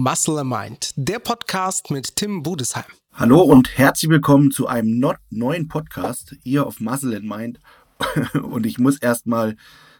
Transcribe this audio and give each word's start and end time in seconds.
Muscle 0.00 0.44
Mind, 0.44 0.92
der 0.94 1.18
Podcast 1.18 1.90
mit 1.90 2.14
Tim 2.14 2.44
Budesheim. 2.44 2.84
Hallo 3.14 3.40
und 3.40 3.76
herzlich 3.76 4.08
willkommen 4.08 4.52
zu 4.52 4.68
einem 4.68 5.02
neuen 5.28 5.66
Podcast 5.66 6.36
hier 6.44 6.68
auf 6.68 6.78
Muscle 6.78 7.18
Mind. 7.20 7.58
Und 8.40 8.64
ich 8.64 8.78
muss 8.78 8.98
erstmal, 8.98 9.56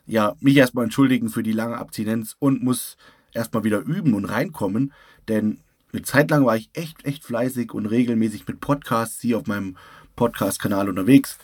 ja, 0.07 0.37
mich 0.39 0.57
erstmal 0.57 0.85
entschuldigen 0.85 1.31
für 1.31 1.43
die 1.43 1.51
lange 1.51 1.77
Abstinenz 1.77 2.37
und 2.39 2.63
muss 2.63 2.97
erstmal 3.33 3.65
wieder 3.65 3.81
üben 3.81 4.15
und 4.15 4.27
reinkommen, 4.27 4.93
denn 5.27 5.59
eine 5.93 6.03
Zeit 6.03 6.31
lang 6.31 6.47
war 6.47 6.57
ich 6.57 6.71
echt, 6.75 7.05
echt 7.05 7.25
fleißig 7.25 7.75
und 7.75 7.87
regelmäßig 7.87 8.47
mit 8.47 8.61
Podcasts 8.61 9.21
hier 9.21 9.39
auf 9.39 9.49
meinem 9.49 9.77
Podcast-Kanal 10.15 10.89
unterwegs. 10.89 11.39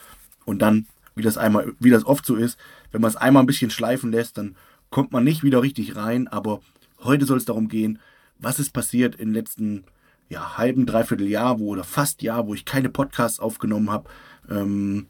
Und 0.45 0.61
dann, 0.63 0.87
wie 1.17 1.23
das 1.23 1.39
einmal, 1.39 1.73
wie 1.81 1.91
das 1.91 2.07
oft 2.07 2.25
so 2.25 2.37
ist, 2.37 2.57
wenn 2.93 3.01
man 3.01 3.11
es 3.11 3.17
einmal 3.17 3.43
ein 3.43 3.49
bisschen 3.49 3.71
schleifen 3.71 4.13
lässt, 4.13 4.39
dann 4.39 4.55
kommt 4.91 5.11
man 5.11 5.25
nicht 5.25 5.43
wieder 5.43 5.61
richtig 5.61 5.97
rein. 5.97 6.29
Aber 6.29 6.61
heute 7.03 7.27
soll 7.27 7.39
es 7.39 7.47
darum 7.47 7.67
gehen, 7.67 7.99
was 8.45 8.59
ist 8.59 8.71
passiert 8.71 9.17
im 9.17 9.33
letzten 9.33 9.85
ja, 10.29 10.57
halben, 10.57 10.87
dreiviertel 10.87 11.29
Jahr, 11.29 11.59
wo 11.59 11.69
oder 11.69 11.85
fast 11.85 12.23
Jahr, 12.23 12.47
wo 12.47 12.55
ich 12.55 12.65
keine 12.65 12.89
Podcasts 12.89 13.41
aufgenommen 13.41 13.91
habe. 13.91 14.09
Ähm, 14.49 15.07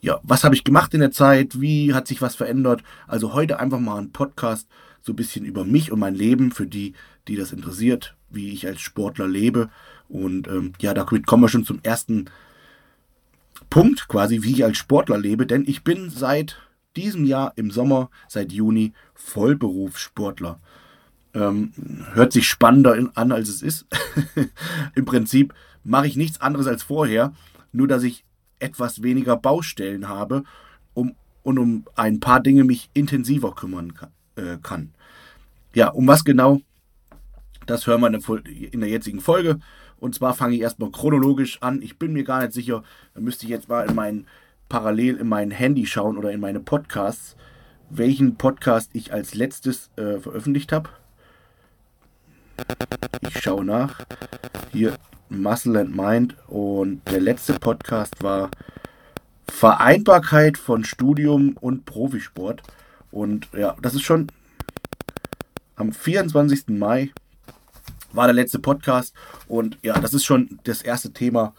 ja, 0.00 0.20
was 0.22 0.44
habe 0.44 0.54
ich 0.54 0.64
gemacht 0.64 0.92
in 0.94 1.00
der 1.00 1.10
Zeit? 1.10 1.60
Wie 1.60 1.94
hat 1.94 2.06
sich 2.06 2.20
was 2.20 2.36
verändert? 2.36 2.82
Also 3.06 3.32
heute 3.32 3.58
einfach 3.58 3.80
mal 3.80 3.98
ein 3.98 4.12
Podcast 4.12 4.68
so 5.00 5.12
ein 5.12 5.16
bisschen 5.16 5.44
über 5.44 5.64
mich 5.64 5.92
und 5.92 5.98
mein 5.98 6.14
Leben 6.14 6.50
für 6.50 6.66
die, 6.66 6.94
die 7.28 7.36
das 7.36 7.52
interessiert, 7.52 8.16
wie 8.30 8.50
ich 8.52 8.66
als 8.66 8.80
Sportler 8.80 9.26
lebe. 9.26 9.70
Und 10.08 10.48
ähm, 10.48 10.72
ja, 10.78 10.94
damit 10.94 11.26
kommen 11.26 11.42
wir 11.42 11.48
schon 11.48 11.64
zum 11.64 11.80
ersten 11.82 12.26
Punkt 13.70 14.08
quasi, 14.08 14.42
wie 14.42 14.52
ich 14.52 14.64
als 14.64 14.76
Sportler 14.76 15.18
lebe. 15.18 15.46
Denn 15.46 15.64
ich 15.66 15.84
bin 15.84 16.10
seit 16.10 16.58
diesem 16.96 17.24
Jahr 17.24 17.52
im 17.56 17.70
Sommer, 17.70 18.10
seit 18.28 18.52
Juni, 18.52 18.92
Vollberufssportler. 19.14 20.60
Ähm, 21.34 21.72
hört 22.12 22.32
sich 22.32 22.46
spannender 22.46 23.10
an, 23.14 23.32
als 23.32 23.48
es 23.48 23.62
ist. 23.62 23.86
Im 24.94 25.04
Prinzip 25.04 25.52
mache 25.82 26.06
ich 26.06 26.16
nichts 26.16 26.40
anderes 26.40 26.66
als 26.66 26.82
vorher, 26.82 27.32
nur 27.72 27.88
dass 27.88 28.02
ich 28.04 28.24
etwas 28.60 29.02
weniger 29.02 29.36
Baustellen 29.36 30.08
habe 30.08 30.44
um, 30.94 31.14
und 31.42 31.58
um 31.58 31.84
ein 31.96 32.20
paar 32.20 32.40
Dinge 32.40 32.64
mich 32.64 32.88
intensiver 32.94 33.54
kümmern 33.54 33.94
kann. 33.94 34.10
Äh, 34.36 34.58
kann. 34.62 34.92
Ja, 35.74 35.88
um 35.88 36.06
was 36.06 36.24
genau, 36.24 36.60
das 37.66 37.86
hören 37.86 38.00
wir 38.00 38.72
in 38.72 38.80
der 38.80 38.88
jetzigen 38.88 39.20
Folge. 39.20 39.60
Und 39.98 40.14
zwar 40.14 40.34
fange 40.34 40.54
ich 40.54 40.60
erstmal 40.60 40.90
chronologisch 40.90 41.62
an. 41.62 41.82
Ich 41.82 41.98
bin 41.98 42.12
mir 42.12 42.24
gar 42.24 42.42
nicht 42.42 42.52
sicher, 42.52 42.82
da 43.14 43.20
müsste 43.20 43.44
ich 43.44 43.50
jetzt 43.50 43.68
mal 43.68 43.88
in 43.88 43.94
meinen 43.94 44.26
parallel 44.68 45.16
in 45.16 45.28
mein 45.28 45.50
Handy 45.50 45.86
schauen 45.86 46.16
oder 46.16 46.32
in 46.32 46.40
meine 46.40 46.60
Podcasts, 46.60 47.36
welchen 47.90 48.36
Podcast 48.36 48.90
ich 48.92 49.12
als 49.12 49.34
letztes 49.34 49.90
äh, 49.96 50.18
veröffentlicht 50.18 50.72
habe. 50.72 50.90
Ich 53.28 53.40
schaue 53.40 53.64
nach. 53.64 54.00
Hier 54.72 54.96
Muscle 55.28 55.78
and 55.78 55.96
Mind. 55.96 56.36
Und 56.48 57.02
der 57.10 57.20
letzte 57.20 57.54
Podcast 57.54 58.22
war 58.22 58.50
Vereinbarkeit 59.48 60.58
von 60.58 60.84
Studium 60.84 61.56
und 61.60 61.84
Profisport. 61.84 62.62
Und 63.10 63.48
ja, 63.56 63.76
das 63.80 63.94
ist 63.94 64.02
schon 64.02 64.28
am 65.76 65.92
24. 65.92 66.68
Mai 66.68 67.12
war 68.12 68.26
der 68.26 68.34
letzte 68.34 68.58
Podcast. 68.58 69.14
Und 69.48 69.78
ja, 69.82 69.98
das 70.00 70.14
ist 70.14 70.24
schon 70.24 70.58
das 70.64 70.82
erste 70.82 71.12
Thema. 71.12 71.54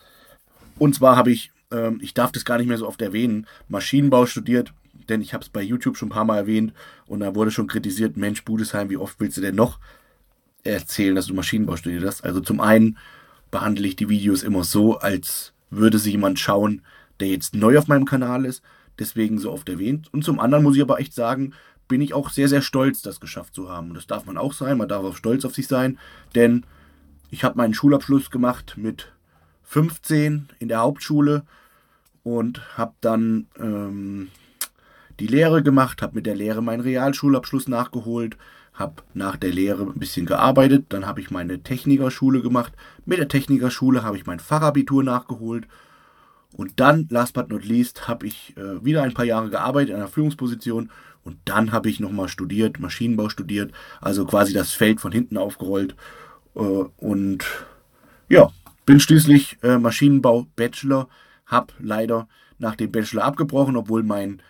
Und 0.78 0.96
zwar 0.96 1.16
habe 1.16 1.32
ich, 1.32 1.52
ähm, 1.72 2.00
ich 2.02 2.14
darf 2.14 2.32
das 2.32 2.46
gar 2.46 2.58
nicht 2.58 2.68
mehr 2.68 2.78
so 2.78 2.88
oft 2.88 3.02
erwähnen, 3.02 3.48
Maschinenbau 3.68 4.26
studiert. 4.26 4.74
Denn 5.10 5.22
ich 5.22 5.34
habe 5.34 5.44
es 5.44 5.50
bei 5.50 5.62
YouTube 5.62 5.98
schon 5.98 6.08
ein 6.08 6.12
paar 6.14 6.26
Mal 6.26 6.38
erwähnt 6.38 6.74
und 7.06 7.20
da 7.20 7.36
wurde 7.36 7.52
schon 7.52 7.68
kritisiert, 7.68 8.18
Mensch, 8.18 8.44
Budesheim, 8.44 8.90
wie 8.90 8.98
oft 8.98 9.20
willst 9.20 9.38
du 9.38 9.42
denn 9.42 9.56
noch 9.56 9.80
erzählen, 10.66 11.16
dass 11.16 11.28
du 11.28 11.34
Maschinenbau 11.34 11.76
studiert 11.76 12.06
hast. 12.06 12.24
Also 12.24 12.40
zum 12.40 12.60
einen 12.60 12.98
behandle 13.52 13.88
ich 13.88 13.96
die 13.96 14.10
Videos 14.10 14.44
immer 14.44 14.64
so, 14.64 14.98
als 14.98 15.54
würde 15.70 16.00
sie 16.00 16.12
jemand 16.12 16.40
schauen, 16.40 16.82
der 17.20 17.30
jetzt 17.30 17.56
neu 17.56 17.78
auf 17.78 17.88
meinem 17.88 18.06
Kanal 18.06 18.46
ist, 18.46 18.64
deswegen 19.00 19.38
so 19.40 19.52
oft 19.52 19.70
erwähnt. 19.70 20.14
Und 20.14 20.24
zum 20.24 20.40
anderen 20.40 20.64
muss 20.64 20.76
ich 20.76 20.82
aber 20.82 21.00
echt 21.00 21.14
sagen, 21.14 21.54
bin 21.88 22.02
ich 22.02 22.14
auch 22.14 22.30
sehr, 22.30 22.50
sehr 22.50 22.62
stolz, 22.62 23.02
das 23.02 23.20
geschafft 23.20 23.54
zu 23.54 23.70
haben. 23.70 23.90
Und 23.90 23.96
das 23.96 24.08
darf 24.08 24.26
man 24.26 24.38
auch 24.38 24.54
sein, 24.54 24.78
man 24.78 24.90
darf 24.90 25.04
auch 25.04 25.16
stolz 25.16 25.46
auf 25.46 25.54
sich 25.54 25.68
sein, 25.68 26.00
denn 26.34 26.66
ich 27.30 27.44
habe 27.44 27.58
meinen 27.58 27.74
Schulabschluss 27.74 28.32
gemacht 28.32 28.76
mit 28.78 29.12
15 29.64 30.50
in 30.60 30.68
der 30.68 30.80
Hauptschule 30.80 31.44
und 32.24 32.78
habe 32.78 32.94
dann 33.02 33.48
ähm, 33.60 34.30
die 35.20 35.28
Lehre 35.28 35.64
gemacht, 35.64 36.02
habe 36.02 36.16
mit 36.16 36.26
der 36.26 36.36
Lehre 36.36 36.62
meinen 36.62 36.82
Realschulabschluss 36.82 37.68
nachgeholt, 37.68 38.38
habe 38.76 39.04
nach 39.14 39.38
der 39.38 39.52
Lehre 39.52 39.84
ein 39.84 40.00
bisschen 40.00 40.26
gearbeitet, 40.26 40.86
dann 40.90 41.06
habe 41.06 41.22
ich 41.22 41.32
meine 41.32 41.64
Technikerschule 41.64 42.42
gemacht. 42.42 42.74
Mit 43.06 43.18
der 43.18 43.28
Technikerschule 43.28 44.04
habe 44.04 44.18
ich 44.18 44.26
mein 44.26 44.40
Fachabitur 44.40 45.04
nachgeholt. 45.04 45.68
Und 46.52 46.80
dann, 46.80 47.08
last 47.10 47.34
but 47.34 47.50
not 47.50 47.66
least, 47.66 48.08
habe 48.08 48.28
ich 48.28 48.56
äh, 48.58 48.84
wieder 48.84 49.04
ein 49.04 49.14
paar 49.14 49.26
Jahre 49.26 49.50
gearbeitet 49.50 49.90
in 49.90 49.96
einer 49.96 50.08
Führungsposition 50.08 50.90
und 51.24 51.38
dann 51.46 51.72
habe 51.72 51.90
ich 51.90 52.00
nochmal 52.00 52.30
studiert, 52.30 52.80
Maschinenbau 52.80 53.30
studiert, 53.30 53.74
also 54.00 54.26
quasi 54.26 54.54
das 54.54 54.72
Feld 54.74 55.02
von 55.02 55.12
hinten 55.12 55.38
aufgerollt. 55.38 55.96
Äh, 56.56 56.60
und 56.60 57.44
ja, 58.30 58.52
bin 58.86 59.00
schließlich 59.00 59.58
äh, 59.64 59.78
Maschinenbau-Bachelor, 59.78 61.10
habe 61.48 61.74
leider 61.80 62.28
nach 62.58 62.76
dem 62.76 62.92
Bachelor 62.92 63.24
abgebrochen, 63.24 63.76
obwohl 63.76 64.04
mein 64.04 64.42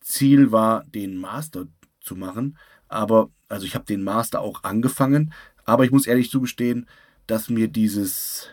Ziel 0.00 0.52
war, 0.52 0.84
den 0.84 1.16
Master 1.16 1.66
zu 2.00 2.16
machen. 2.16 2.58
Aber 2.94 3.28
also 3.48 3.66
ich 3.66 3.74
habe 3.74 3.84
den 3.84 4.04
Master 4.04 4.40
auch 4.40 4.62
angefangen, 4.62 5.34
aber 5.64 5.84
ich 5.84 5.90
muss 5.90 6.06
ehrlich 6.06 6.30
zugestehen, 6.30 6.86
dass 7.26 7.50
mir 7.50 7.66
dieses 7.68 8.50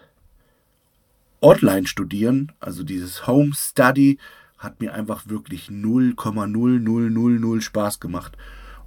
Online-Studieren, 1.42 2.52
also 2.60 2.84
dieses 2.84 3.28
Home 3.28 3.52
Study, 3.56 4.18
hat 4.58 4.82
mir 4.82 4.94
einfach 4.94 5.28
wirklich 5.28 5.70
0,0000 5.70 7.62
Spaß 7.62 8.00
gemacht. 8.00 8.36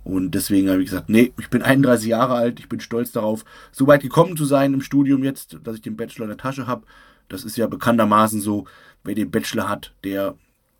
Und 0.02 0.32
deswegen 0.32 0.68
habe 0.70 0.82
ich 0.82 0.90
gesagt, 0.90 1.08
nee, 1.08 1.32
ich 1.38 1.48
bin 1.50 1.62
31 1.62 2.08
Jahre 2.08 2.34
alt, 2.34 2.58
ich 2.58 2.68
bin 2.68 2.80
stolz 2.80 3.12
darauf, 3.12 3.44
so 3.72 3.86
weit 3.86 4.02
gekommen 4.02 4.36
zu 4.36 4.44
sein 4.44 4.74
im 4.74 4.82
Studium 4.82 5.22
jetzt, 5.22 5.58
dass 5.62 5.76
ich 5.76 5.82
den 5.82 5.96
Bachelor 5.96 6.24
in 6.24 6.30
der 6.30 6.38
Tasche 6.38 6.66
habe. 6.66 6.84
Das 7.28 7.44
ist 7.44 7.56
ja 7.56 7.68
bekanntermaßen 7.68 8.40
so, 8.40 8.66
wer 9.04 9.14
den 9.14 9.30
Bachelor 9.30 9.68
hat, 9.68 9.94
der 10.02 10.34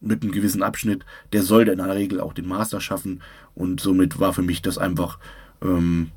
mit 0.07 0.23
einem 0.23 0.33
gewissen 0.33 0.63
Abschnitt, 0.63 1.05
der 1.33 1.43
sollte 1.43 1.73
in 1.73 1.79
der 1.79 1.95
Regel 1.95 2.21
auch 2.21 2.33
den 2.33 2.47
Master 2.47 2.81
schaffen. 2.81 3.23
Und 3.55 3.81
somit 3.81 4.19
war 4.21 4.33
für 4.33 4.43
mich 4.43 4.63
das 4.63 4.79
einfach 4.79 5.19
ähm, 5.63 6.11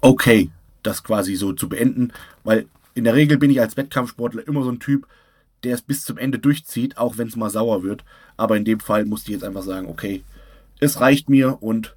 okay, 0.00 0.50
das 0.82 1.02
quasi 1.02 1.34
so 1.36 1.52
zu 1.52 1.68
beenden. 1.68 2.12
Weil 2.44 2.66
in 2.94 3.04
der 3.04 3.14
Regel 3.14 3.38
bin 3.38 3.50
ich 3.50 3.60
als 3.60 3.76
Wettkampfsportler 3.76 4.46
immer 4.46 4.62
so 4.62 4.70
ein 4.70 4.80
Typ, 4.80 5.06
der 5.64 5.74
es 5.74 5.82
bis 5.82 6.04
zum 6.04 6.18
Ende 6.18 6.38
durchzieht, 6.38 6.98
auch 6.98 7.18
wenn 7.18 7.28
es 7.28 7.36
mal 7.36 7.50
sauer 7.50 7.82
wird. 7.82 8.04
Aber 8.36 8.56
in 8.56 8.64
dem 8.64 8.80
Fall 8.80 9.04
musste 9.04 9.30
ich 9.30 9.34
jetzt 9.34 9.44
einfach 9.44 9.62
sagen, 9.62 9.88
okay, 9.88 10.22
es 10.80 11.00
reicht 11.00 11.28
mir 11.28 11.62
und 11.62 11.96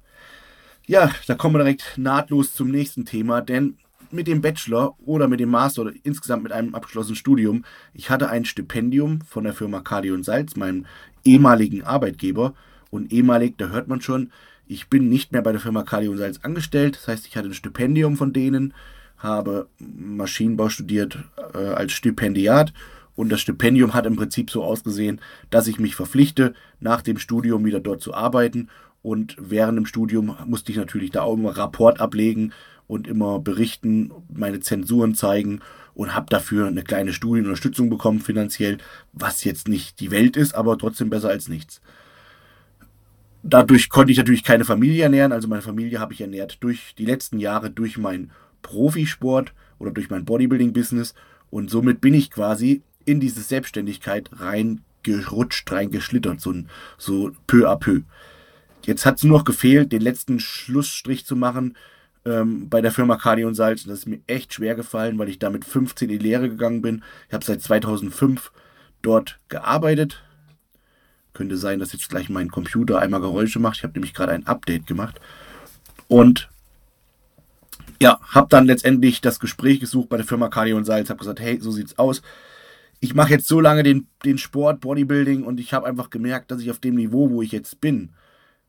ja, 0.86 1.12
da 1.28 1.34
kommen 1.34 1.54
wir 1.54 1.60
direkt 1.60 1.96
nahtlos 1.96 2.54
zum 2.54 2.70
nächsten 2.70 3.04
Thema, 3.04 3.40
denn 3.40 3.76
mit 4.12 4.26
dem 4.26 4.40
Bachelor 4.40 4.94
oder 5.04 5.28
mit 5.28 5.40
dem 5.40 5.50
Master 5.50 5.82
oder 5.82 5.92
insgesamt 6.02 6.42
mit 6.42 6.52
einem 6.52 6.74
abgeschlossenen 6.74 7.16
Studium, 7.16 7.64
ich 7.94 8.10
hatte 8.10 8.28
ein 8.28 8.44
Stipendium 8.44 9.20
von 9.22 9.44
der 9.44 9.54
Firma 9.54 9.80
Cardio 9.80 10.14
und 10.14 10.24
Salz, 10.24 10.56
meinem 10.56 10.86
ehemaligen 11.24 11.82
Arbeitgeber. 11.82 12.54
Und 12.90 13.12
ehemalig, 13.12 13.54
da 13.56 13.68
hört 13.68 13.88
man 13.88 14.00
schon, 14.00 14.30
ich 14.66 14.88
bin 14.88 15.08
nicht 15.08 15.32
mehr 15.32 15.42
bei 15.42 15.52
der 15.52 15.60
Firma 15.60 15.82
Cardio 15.82 16.12
und 16.12 16.18
Salz 16.18 16.40
angestellt. 16.42 16.96
Das 16.96 17.08
heißt, 17.08 17.26
ich 17.26 17.36
hatte 17.36 17.48
ein 17.48 17.54
Stipendium 17.54 18.16
von 18.16 18.32
denen, 18.32 18.74
habe 19.16 19.68
Maschinenbau 19.78 20.68
studiert 20.68 21.18
äh, 21.54 21.58
als 21.58 21.92
Stipendiat. 21.92 22.72
Und 23.14 23.30
das 23.30 23.40
Stipendium 23.40 23.94
hat 23.94 24.06
im 24.06 24.16
Prinzip 24.16 24.50
so 24.50 24.64
ausgesehen, 24.64 25.20
dass 25.50 25.66
ich 25.66 25.78
mich 25.78 25.94
verpflichte, 25.94 26.54
nach 26.80 27.02
dem 27.02 27.18
Studium 27.18 27.64
wieder 27.64 27.80
dort 27.80 28.00
zu 28.00 28.14
arbeiten. 28.14 28.68
Und 29.02 29.36
während 29.38 29.76
dem 29.76 29.86
Studium 29.86 30.36
musste 30.46 30.72
ich 30.72 30.78
natürlich 30.78 31.10
da 31.10 31.22
auch 31.22 31.34
immer 31.34 31.56
Rapport 31.56 32.00
ablegen, 32.00 32.52
und 32.92 33.08
immer 33.08 33.38
berichten, 33.38 34.12
meine 34.28 34.60
Zensuren 34.60 35.14
zeigen 35.14 35.60
und 35.94 36.14
habe 36.14 36.26
dafür 36.28 36.66
eine 36.66 36.82
kleine 36.82 37.14
Studienunterstützung 37.14 37.88
bekommen 37.88 38.20
finanziell, 38.20 38.76
was 39.14 39.44
jetzt 39.44 39.66
nicht 39.66 39.98
die 39.98 40.10
Welt 40.10 40.36
ist, 40.36 40.54
aber 40.54 40.76
trotzdem 40.76 41.08
besser 41.08 41.30
als 41.30 41.48
nichts. 41.48 41.80
Dadurch 43.42 43.88
konnte 43.88 44.12
ich 44.12 44.18
natürlich 44.18 44.44
keine 44.44 44.66
Familie 44.66 45.04
ernähren, 45.04 45.32
also 45.32 45.48
meine 45.48 45.62
Familie 45.62 46.00
habe 46.00 46.12
ich 46.12 46.20
ernährt 46.20 46.58
durch 46.60 46.94
die 46.98 47.06
letzten 47.06 47.38
Jahre 47.38 47.70
durch 47.70 47.96
meinen 47.96 48.30
Profisport 48.60 49.54
oder 49.78 49.90
durch 49.90 50.10
mein 50.10 50.26
Bodybuilding-Business 50.26 51.14
und 51.48 51.70
somit 51.70 52.02
bin 52.02 52.12
ich 52.12 52.30
quasi 52.30 52.82
in 53.06 53.20
diese 53.20 53.40
Selbstständigkeit 53.40 54.28
reingerutscht, 54.34 55.72
reingeschlittert, 55.72 56.42
so, 56.42 56.52
so 56.98 57.32
peu 57.46 57.70
à 57.70 57.76
peu. 57.76 58.02
Jetzt 58.84 59.06
hat 59.06 59.16
es 59.16 59.24
nur 59.24 59.38
noch 59.38 59.44
gefehlt, 59.46 59.92
den 59.92 60.02
letzten 60.02 60.40
Schlussstrich 60.40 61.24
zu 61.24 61.36
machen, 61.36 61.74
ähm, 62.24 62.68
bei 62.68 62.80
der 62.80 62.92
Firma 62.92 63.16
Cardi 63.16 63.44
und 63.44 63.54
Salz. 63.54 63.84
das 63.84 64.00
ist 64.00 64.06
mir 64.06 64.20
echt 64.26 64.54
schwer 64.54 64.74
gefallen, 64.74 65.18
weil 65.18 65.28
ich 65.28 65.38
da 65.38 65.50
mit 65.50 65.64
15 65.64 66.08
in 66.08 66.18
die 66.18 66.24
Lehre 66.24 66.48
gegangen 66.48 66.82
bin. 66.82 67.02
Ich 67.28 67.34
habe 67.34 67.44
seit 67.44 67.62
2005 67.62 68.52
dort 69.02 69.40
gearbeitet. 69.48 70.22
Könnte 71.34 71.56
sein, 71.56 71.78
dass 71.78 71.92
jetzt 71.92 72.08
gleich 72.08 72.28
mein 72.28 72.50
Computer 72.50 72.98
einmal 72.98 73.20
Geräusche 73.20 73.58
macht. 73.58 73.78
Ich 73.78 73.82
habe 73.82 73.94
nämlich 73.94 74.14
gerade 74.14 74.32
ein 74.32 74.46
Update 74.46 74.86
gemacht. 74.86 75.20
Und 76.08 76.50
ja, 78.00 78.20
habe 78.22 78.48
dann 78.50 78.66
letztendlich 78.66 79.20
das 79.20 79.40
Gespräch 79.40 79.80
gesucht 79.80 80.08
bei 80.08 80.16
der 80.16 80.26
Firma 80.26 80.48
Cardio 80.48 80.76
und 80.76 80.84
Salz, 80.84 81.08
habe 81.08 81.18
gesagt, 81.18 81.40
hey, 81.40 81.58
so 81.60 81.70
sieht's 81.70 81.98
aus. 81.98 82.20
Ich 83.00 83.14
mache 83.14 83.30
jetzt 83.30 83.48
so 83.48 83.60
lange 83.60 83.82
den, 83.82 84.08
den 84.24 84.38
Sport, 84.38 84.80
Bodybuilding 84.80 85.44
und 85.44 85.58
ich 85.58 85.72
habe 85.72 85.86
einfach 85.86 86.10
gemerkt, 86.10 86.50
dass 86.50 86.60
ich 86.60 86.70
auf 86.70 86.78
dem 86.78 86.96
Niveau, 86.96 87.30
wo 87.30 87.42
ich 87.42 87.52
jetzt 87.52 87.80
bin, 87.80 88.10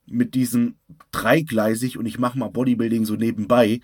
mit 0.06 0.36
diesem 0.36 0.76
dreigleisig 1.12 1.98
und 1.98 2.06
ich 2.06 2.20
mache 2.20 2.38
mal 2.38 2.50
Bodybuilding 2.50 3.06
so 3.06 3.16
nebenbei, 3.16 3.82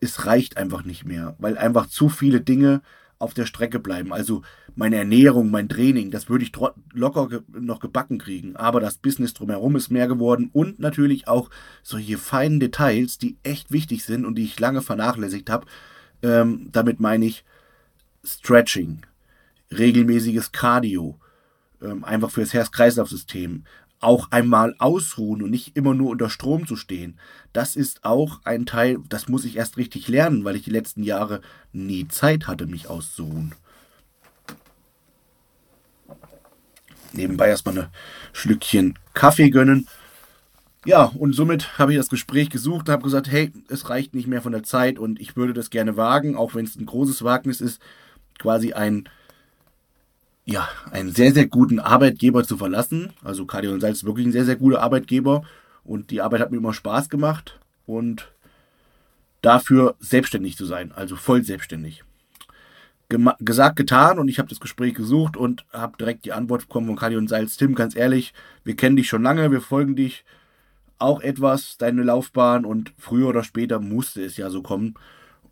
es 0.00 0.26
reicht 0.26 0.56
einfach 0.56 0.84
nicht 0.84 1.04
mehr, 1.04 1.36
weil 1.38 1.56
einfach 1.56 1.86
zu 1.86 2.08
viele 2.08 2.40
Dinge 2.40 2.82
auf 3.18 3.32
der 3.32 3.46
Strecke 3.46 3.78
bleiben. 3.78 4.12
Also 4.12 4.42
meine 4.74 4.96
Ernährung, 4.96 5.50
mein 5.50 5.68
Training, 5.68 6.10
das 6.10 6.28
würde 6.28 6.44
ich 6.44 6.52
locker 6.92 7.28
ge 7.28 7.40
noch 7.52 7.80
gebacken 7.80 8.18
kriegen. 8.18 8.56
Aber 8.56 8.80
das 8.80 8.98
Business 8.98 9.34
drumherum 9.34 9.76
ist 9.76 9.90
mehr 9.90 10.08
geworden 10.08 10.50
und 10.52 10.78
natürlich 10.78 11.28
auch 11.28 11.48
solche 11.82 12.18
feinen 12.18 12.60
Details, 12.60 13.18
die 13.18 13.36
echt 13.42 13.70
wichtig 13.70 14.04
sind 14.04 14.24
und 14.26 14.34
die 14.34 14.44
ich 14.44 14.60
lange 14.60 14.82
vernachlässigt 14.82 15.48
habe. 15.48 15.66
Ähm, 16.22 16.68
damit 16.72 17.00
meine 17.00 17.26
ich 17.26 17.44
Stretching, 18.24 19.02
regelmäßiges 19.70 20.52
Cardio, 20.52 21.18
ähm, 21.82 22.04
einfach 22.04 22.30
fürs 22.30 22.52
Herz-Kreislauf-System, 22.52 23.64
auch 24.04 24.30
einmal 24.30 24.74
ausruhen 24.78 25.42
und 25.42 25.50
nicht 25.50 25.76
immer 25.76 25.94
nur 25.94 26.10
unter 26.10 26.30
Strom 26.30 26.66
zu 26.66 26.76
stehen. 26.76 27.18
Das 27.52 27.74
ist 27.74 28.04
auch 28.04 28.40
ein 28.44 28.66
Teil, 28.66 28.98
das 29.08 29.28
muss 29.28 29.44
ich 29.44 29.56
erst 29.56 29.76
richtig 29.76 30.08
lernen, 30.08 30.44
weil 30.44 30.56
ich 30.56 30.62
die 30.62 30.70
letzten 30.70 31.02
Jahre 31.02 31.40
nie 31.72 32.06
Zeit 32.08 32.46
hatte, 32.46 32.66
mich 32.66 32.88
auszuruhen. 32.88 33.54
Nebenbei 37.12 37.48
erstmal 37.48 37.78
ein 37.78 37.86
Schlückchen 38.32 38.98
Kaffee 39.14 39.50
gönnen. 39.50 39.86
Ja, 40.84 41.04
und 41.04 41.32
somit 41.32 41.78
habe 41.78 41.92
ich 41.92 41.98
das 41.98 42.10
Gespräch 42.10 42.50
gesucht 42.50 42.88
und 42.88 42.92
habe 42.92 43.04
gesagt, 43.04 43.30
hey, 43.30 43.52
es 43.68 43.88
reicht 43.88 44.14
nicht 44.14 44.26
mehr 44.26 44.42
von 44.42 44.52
der 44.52 44.64
Zeit 44.64 44.98
und 44.98 45.18
ich 45.18 45.34
würde 45.36 45.54
das 45.54 45.70
gerne 45.70 45.96
wagen, 45.96 46.36
auch 46.36 46.54
wenn 46.54 46.66
es 46.66 46.76
ein 46.76 46.84
großes 46.84 47.24
Wagnis 47.24 47.62
ist, 47.62 47.80
quasi 48.38 48.74
ein 48.74 49.08
ja, 50.44 50.68
einen 50.90 51.12
sehr, 51.12 51.32
sehr 51.32 51.46
guten 51.46 51.80
Arbeitgeber 51.80 52.44
zu 52.44 52.56
verlassen. 52.56 53.12
Also 53.22 53.46
Cardio 53.46 53.72
und 53.72 53.80
Salz 53.80 53.98
ist 53.98 54.04
wirklich 54.04 54.26
ein 54.26 54.32
sehr, 54.32 54.44
sehr 54.44 54.56
guter 54.56 54.82
Arbeitgeber 54.82 55.42
und 55.84 56.10
die 56.10 56.20
Arbeit 56.20 56.40
hat 56.40 56.50
mir 56.50 56.58
immer 56.58 56.74
Spaß 56.74 57.08
gemacht 57.08 57.58
und 57.86 58.30
dafür 59.42 59.94
selbstständig 60.00 60.56
zu 60.56 60.64
sein, 60.64 60.92
also 60.92 61.16
voll 61.16 61.42
selbstständig. 61.42 62.04
Gema 63.10 63.36
gesagt, 63.40 63.76
getan 63.76 64.18
und 64.18 64.28
ich 64.28 64.38
habe 64.38 64.48
das 64.48 64.60
Gespräch 64.60 64.94
gesucht 64.94 65.36
und 65.36 65.66
habe 65.72 65.96
direkt 65.98 66.24
die 66.24 66.32
Antwort 66.32 66.62
bekommen 66.62 66.86
von 66.86 66.96
Cardio 66.96 67.18
und 67.18 67.28
Salz. 67.28 67.56
Tim, 67.56 67.74
ganz 67.74 67.94
ehrlich, 67.94 68.32
wir 68.64 68.76
kennen 68.76 68.96
dich 68.96 69.08
schon 69.08 69.22
lange, 69.22 69.50
wir 69.50 69.60
folgen 69.60 69.94
dich 69.94 70.24
auch 70.98 71.20
etwas, 71.20 71.76
deine 71.76 72.02
Laufbahn 72.02 72.64
und 72.64 72.92
früher 72.98 73.28
oder 73.28 73.44
später 73.44 73.78
musste 73.78 74.24
es 74.24 74.38
ja 74.38 74.48
so 74.48 74.62
kommen. 74.62 74.94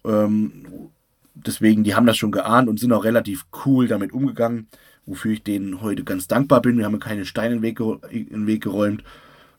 Ähm, 0.05 0.91
deswegen, 1.35 1.85
die 1.85 1.95
haben 1.95 2.07
das 2.07 2.17
schon 2.17 2.33
geahnt 2.33 2.69
und 2.69 2.81
sind 2.81 2.93
auch 2.93 3.05
relativ 3.05 3.47
cool 3.65 3.89
damit 3.89 4.13
umgegangen, 4.13 4.69
wofür 5.07 5.33
ich 5.33 5.43
denen 5.43 5.81
heute 5.81 6.05
ganz 6.05 6.29
dankbar 6.29 6.63
bin. 6.63 6.79
Wir 6.79 6.85
haben 6.85 6.99
keine 7.01 7.27
Steine 7.27 7.57
in 7.57 7.63
den 7.63 7.63
Weg, 7.63 7.81
in 8.11 8.29
den 8.29 8.47
Weg 8.47 8.63
geräumt. 8.63 9.03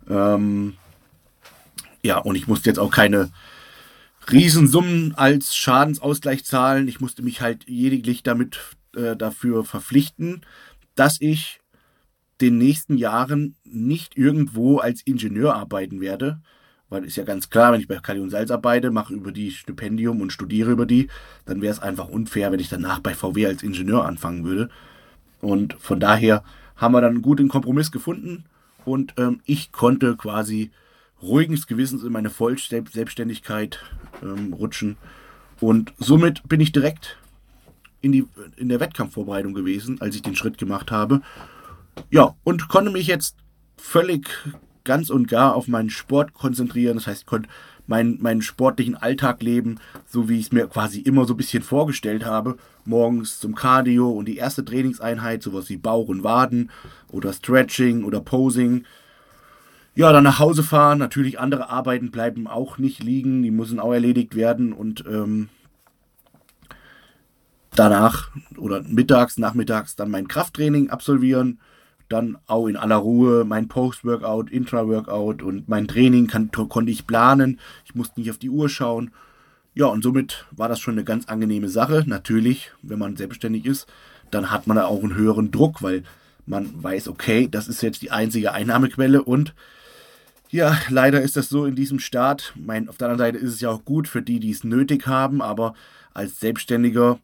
Ähm, 0.09 0.75
ja, 2.01 2.17
und 2.17 2.35
ich 2.35 2.47
musste 2.47 2.69
jetzt 2.69 2.79
auch 2.79 2.91
keine 2.91 3.31
Riesensummen 4.31 5.15
als 5.15 5.55
Schadensausgleich 5.55 6.45
zahlen. 6.45 6.87
Ich 6.87 7.01
musste 7.01 7.23
mich 7.23 7.41
halt 7.41 7.67
lediglich 7.67 8.23
damit 8.23 8.59
äh, 8.95 9.15
dafür 9.15 9.63
verpflichten, 9.65 10.41
dass 10.95 11.19
ich 11.19 11.59
den 12.41 12.57
nächsten 12.57 12.97
Jahren 12.97 13.55
nicht 13.63 14.17
irgendwo 14.17 14.77
als 14.77 15.01
Ingenieur 15.01 15.55
arbeiten 15.55 16.01
werde, 16.01 16.41
weil 16.93 17.03
ist 17.03 17.15
ja 17.15 17.23
ganz 17.23 17.49
klar, 17.49 17.73
wenn 17.73 17.81
ich 17.81 17.87
bei 17.87 17.97
Kali 17.97 18.19
und 18.19 18.29
Salz 18.29 18.51
arbeite, 18.51 18.91
mache 18.91 19.13
über 19.13 19.31
die 19.31 19.51
Stipendium 19.51 20.21
und 20.21 20.31
studiere 20.31 20.71
über 20.71 20.85
die, 20.85 21.09
dann 21.45 21.61
wäre 21.61 21.73
es 21.73 21.79
einfach 21.79 22.07
unfair, 22.07 22.51
wenn 22.51 22.59
ich 22.59 22.69
danach 22.69 22.99
bei 22.99 23.13
VW 23.13 23.47
als 23.47 23.63
Ingenieur 23.63 24.05
anfangen 24.05 24.45
würde. 24.45 24.69
Und 25.41 25.73
von 25.79 25.99
daher 25.99 26.43
haben 26.77 26.93
wir 26.93 27.01
dann 27.01 27.13
einen 27.13 27.21
guten 27.21 27.49
Kompromiss 27.49 27.91
gefunden 27.91 28.45
und 28.85 29.13
ähm, 29.17 29.41
ich 29.45 29.71
konnte 29.71 30.15
quasi 30.15 30.71
ruhiges 31.21 31.67
Gewissens 31.67 32.03
in 32.03 32.11
meine 32.11 32.29
Vollselbstständigkeit 32.29 33.79
ähm, 34.21 34.53
rutschen. 34.53 34.97
Und 35.59 35.93
somit 35.97 36.47
bin 36.47 36.59
ich 36.59 36.71
direkt 36.71 37.17
in, 38.01 38.11
die, 38.11 38.27
in 38.57 38.69
der 38.69 38.79
Wettkampfvorbereitung 38.79 39.53
gewesen, 39.53 39.99
als 40.01 40.15
ich 40.15 40.21
den 40.21 40.35
Schritt 40.35 40.57
gemacht 40.57 40.91
habe. 40.91 41.21
Ja, 42.11 42.35
und 42.43 42.67
konnte 42.67 42.91
mich 42.91 43.07
jetzt 43.07 43.37
völlig 43.77 44.29
ganz 44.83 45.09
und 45.09 45.27
gar 45.27 45.55
auf 45.55 45.67
meinen 45.67 45.89
Sport 45.89 46.33
konzentrieren. 46.33 46.95
Das 46.95 47.07
heißt, 47.07 47.25
konnte 47.25 47.49
meinen, 47.87 48.21
meinen 48.21 48.41
sportlichen 48.41 48.95
Alltag 48.95 49.41
leben, 49.41 49.79
so 50.05 50.29
wie 50.29 50.39
ich 50.39 50.47
es 50.47 50.51
mir 50.51 50.67
quasi 50.67 50.99
immer 50.99 51.25
so 51.25 51.33
ein 51.33 51.37
bisschen 51.37 51.63
vorgestellt 51.63 52.25
habe. 52.25 52.57
Morgens 52.85 53.39
zum 53.39 53.55
Cardio 53.55 54.09
und 54.09 54.25
die 54.25 54.37
erste 54.37 54.63
Trainingseinheit, 54.63 55.43
sowas 55.43 55.69
wie 55.69 55.77
Bauch 55.77 56.07
und 56.07 56.23
Waden 56.23 56.69
oder 57.11 57.33
Stretching 57.33 58.03
oder 58.03 58.19
Posing. 58.19 58.85
Ja, 59.95 60.11
dann 60.11 60.23
nach 60.23 60.39
Hause 60.39 60.63
fahren. 60.63 60.99
Natürlich 60.99 61.39
andere 61.39 61.69
Arbeiten 61.69 62.11
bleiben 62.11 62.47
auch 62.47 62.77
nicht 62.77 63.03
liegen, 63.03 63.43
die 63.43 63.51
müssen 63.51 63.79
auch 63.79 63.93
erledigt 63.93 64.35
werden 64.35 64.73
und 64.73 65.03
ähm, 65.07 65.49
danach 67.75 68.31
oder 68.57 68.81
mittags, 68.83 69.37
nachmittags 69.37 69.95
dann 69.95 70.09
mein 70.09 70.27
Krafttraining 70.27 70.89
absolvieren 70.89 71.59
dann 72.13 72.37
auch 72.45 72.67
in 72.67 72.77
aller 72.77 72.95
Ruhe 72.95 73.43
mein 73.43 73.67
Post-Workout, 73.67 74.51
Intra-Workout 74.51 75.41
und 75.41 75.67
mein 75.67 75.87
Training 75.87 76.27
kann, 76.27 76.51
konnte 76.51 76.91
ich 76.91 77.07
planen. 77.07 77.59
Ich 77.85 77.95
musste 77.95 78.19
nicht 78.19 78.29
auf 78.29 78.37
die 78.37 78.49
Uhr 78.49 78.69
schauen. 78.69 79.11
Ja, 79.73 79.87
und 79.87 80.03
somit 80.03 80.45
war 80.51 80.69
das 80.69 80.79
schon 80.79 80.93
eine 80.93 81.03
ganz 81.03 81.27
angenehme 81.27 81.69
Sache. 81.69 82.03
Natürlich, 82.05 82.71
wenn 82.83 82.99
man 82.99 83.17
selbstständig 83.17 83.65
ist, 83.65 83.87
dann 84.29 84.51
hat 84.51 84.67
man 84.67 84.77
da 84.77 84.85
auch 84.85 85.01
einen 85.01 85.15
höheren 85.15 85.51
Druck, 85.51 85.81
weil 85.81 86.03
man 86.45 86.83
weiß, 86.83 87.07
okay, 87.07 87.47
das 87.49 87.67
ist 87.67 87.81
jetzt 87.81 88.01
die 88.03 88.11
einzige 88.11 88.51
Einnahmequelle 88.51 89.23
und 89.23 89.55
ja, 90.49 90.77
leider 90.89 91.21
ist 91.21 91.35
das 91.35 91.49
so 91.49 91.65
in 91.65 91.73
diesem 91.73 91.97
Staat. 91.97 92.53
Mein, 92.55 92.87
auf 92.87 92.97
der 92.97 93.09
anderen 93.09 93.27
Seite 93.27 93.43
ist 93.43 93.53
es 93.55 93.61
ja 93.61 93.71
auch 93.71 93.85
gut 93.85 94.07
für 94.07 94.21
die, 94.21 94.39
die 94.39 94.51
es 94.51 94.63
nötig 94.63 95.07
haben, 95.07 95.41
aber 95.41 95.73
als 96.13 96.39
Selbstständiger 96.39 97.17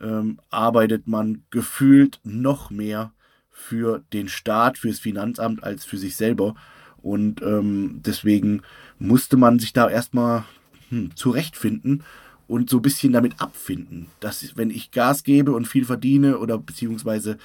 ähm, 0.00 0.38
arbeitet 0.48 1.06
man 1.06 1.42
gefühlt 1.50 2.20
noch 2.24 2.70
mehr 2.70 3.12
für 3.54 4.02
den 4.12 4.28
Staat, 4.28 4.76
fürs 4.76 4.98
Finanzamt 4.98 5.62
als 5.62 5.84
für 5.84 5.96
sich 5.96 6.16
selber. 6.16 6.54
Und 7.00 7.40
ähm, 7.40 8.00
deswegen 8.04 8.62
musste 8.98 9.36
man 9.36 9.58
sich 9.58 9.72
da 9.72 9.88
erstmal 9.88 10.44
hm, 10.90 11.14
zurechtfinden 11.14 12.02
und 12.46 12.68
so 12.68 12.78
ein 12.78 12.82
bisschen 12.82 13.12
damit 13.12 13.40
abfinden, 13.40 14.08
dass 14.20 14.56
wenn 14.56 14.70
ich 14.70 14.90
Gas 14.90 15.22
gebe 15.22 15.52
und 15.52 15.66
viel 15.66 15.84
verdiene 15.84 16.38
oder 16.38 16.58
beziehungsweise 16.58 17.38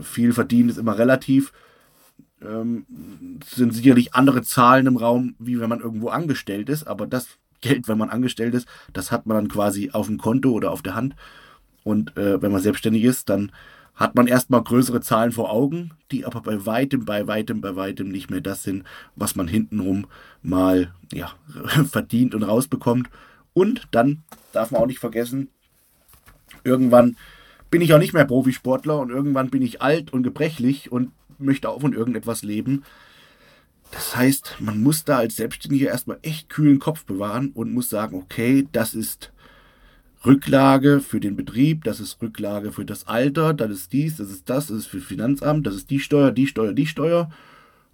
viel 0.00 0.32
verdienen 0.32 0.70
ist 0.70 0.78
immer 0.78 0.96
relativ, 0.96 1.52
ähm, 2.40 2.86
sind 3.44 3.74
sicherlich 3.74 4.14
andere 4.14 4.42
Zahlen 4.42 4.86
im 4.86 4.96
Raum, 4.96 5.34
wie 5.38 5.60
wenn 5.60 5.68
man 5.68 5.80
irgendwo 5.80 6.08
angestellt 6.08 6.68
ist, 6.68 6.86
aber 6.86 7.06
das 7.06 7.26
Geld, 7.60 7.88
wenn 7.88 7.98
man 7.98 8.08
angestellt 8.08 8.54
ist, 8.54 8.66
das 8.92 9.10
hat 9.10 9.26
man 9.26 9.36
dann 9.36 9.48
quasi 9.48 9.90
auf 9.90 10.06
dem 10.06 10.16
Konto 10.16 10.50
oder 10.52 10.70
auf 10.70 10.80
der 10.80 10.94
Hand. 10.94 11.14
Und 11.84 12.16
äh, 12.16 12.40
wenn 12.40 12.52
man 12.52 12.62
selbstständig 12.62 13.04
ist, 13.04 13.28
dann 13.28 13.52
hat 14.00 14.14
man 14.14 14.26
erstmal 14.26 14.64
größere 14.64 15.02
Zahlen 15.02 15.30
vor 15.30 15.52
Augen, 15.52 15.90
die 16.10 16.24
aber 16.24 16.40
bei 16.40 16.64
weitem, 16.64 17.04
bei 17.04 17.26
weitem, 17.26 17.60
bei 17.60 17.76
weitem 17.76 18.08
nicht 18.08 18.30
mehr 18.30 18.40
das 18.40 18.62
sind, 18.62 18.84
was 19.14 19.36
man 19.36 19.46
hintenrum 19.46 20.06
mal 20.42 20.94
ja, 21.12 21.30
verdient 21.90 22.34
und 22.34 22.42
rausbekommt. 22.42 23.10
Und 23.52 23.88
dann 23.90 24.22
darf 24.54 24.70
man 24.70 24.80
auch 24.80 24.86
nicht 24.86 25.00
vergessen, 25.00 25.50
irgendwann 26.64 27.16
bin 27.70 27.82
ich 27.82 27.92
auch 27.92 27.98
nicht 27.98 28.14
mehr 28.14 28.24
Profisportler 28.24 28.98
und 28.98 29.10
irgendwann 29.10 29.50
bin 29.50 29.60
ich 29.60 29.82
alt 29.82 30.14
und 30.14 30.22
gebrechlich 30.22 30.90
und 30.90 31.12
möchte 31.38 31.68
auch 31.68 31.82
von 31.82 31.92
irgendetwas 31.92 32.42
leben. 32.42 32.84
Das 33.90 34.16
heißt, 34.16 34.56
man 34.60 34.82
muss 34.82 35.04
da 35.04 35.18
als 35.18 35.36
Selbstständiger 35.36 35.88
erstmal 35.88 36.18
echt 36.22 36.48
kühlen 36.48 36.78
Kopf 36.78 37.04
bewahren 37.04 37.50
und 37.52 37.74
muss 37.74 37.90
sagen, 37.90 38.16
okay, 38.16 38.66
das 38.72 38.94
ist 38.94 39.30
Rücklage 40.24 41.00
für 41.00 41.20
den 41.20 41.36
Betrieb, 41.36 41.84
das 41.84 41.98
ist 41.98 42.20
Rücklage 42.20 42.72
für 42.72 42.84
das 42.84 43.06
Alter, 43.06 43.54
das 43.54 43.70
ist 43.70 43.92
dies, 43.92 44.16
das 44.16 44.30
ist 44.30 44.50
das, 44.50 44.66
das 44.66 44.78
ist 44.78 44.86
für 44.86 45.00
Finanzamt, 45.00 45.66
das 45.66 45.74
ist 45.74 45.90
die 45.90 46.00
Steuer, 46.00 46.30
die 46.30 46.46
Steuer, 46.46 46.72
die 46.72 46.86
Steuer. 46.86 47.30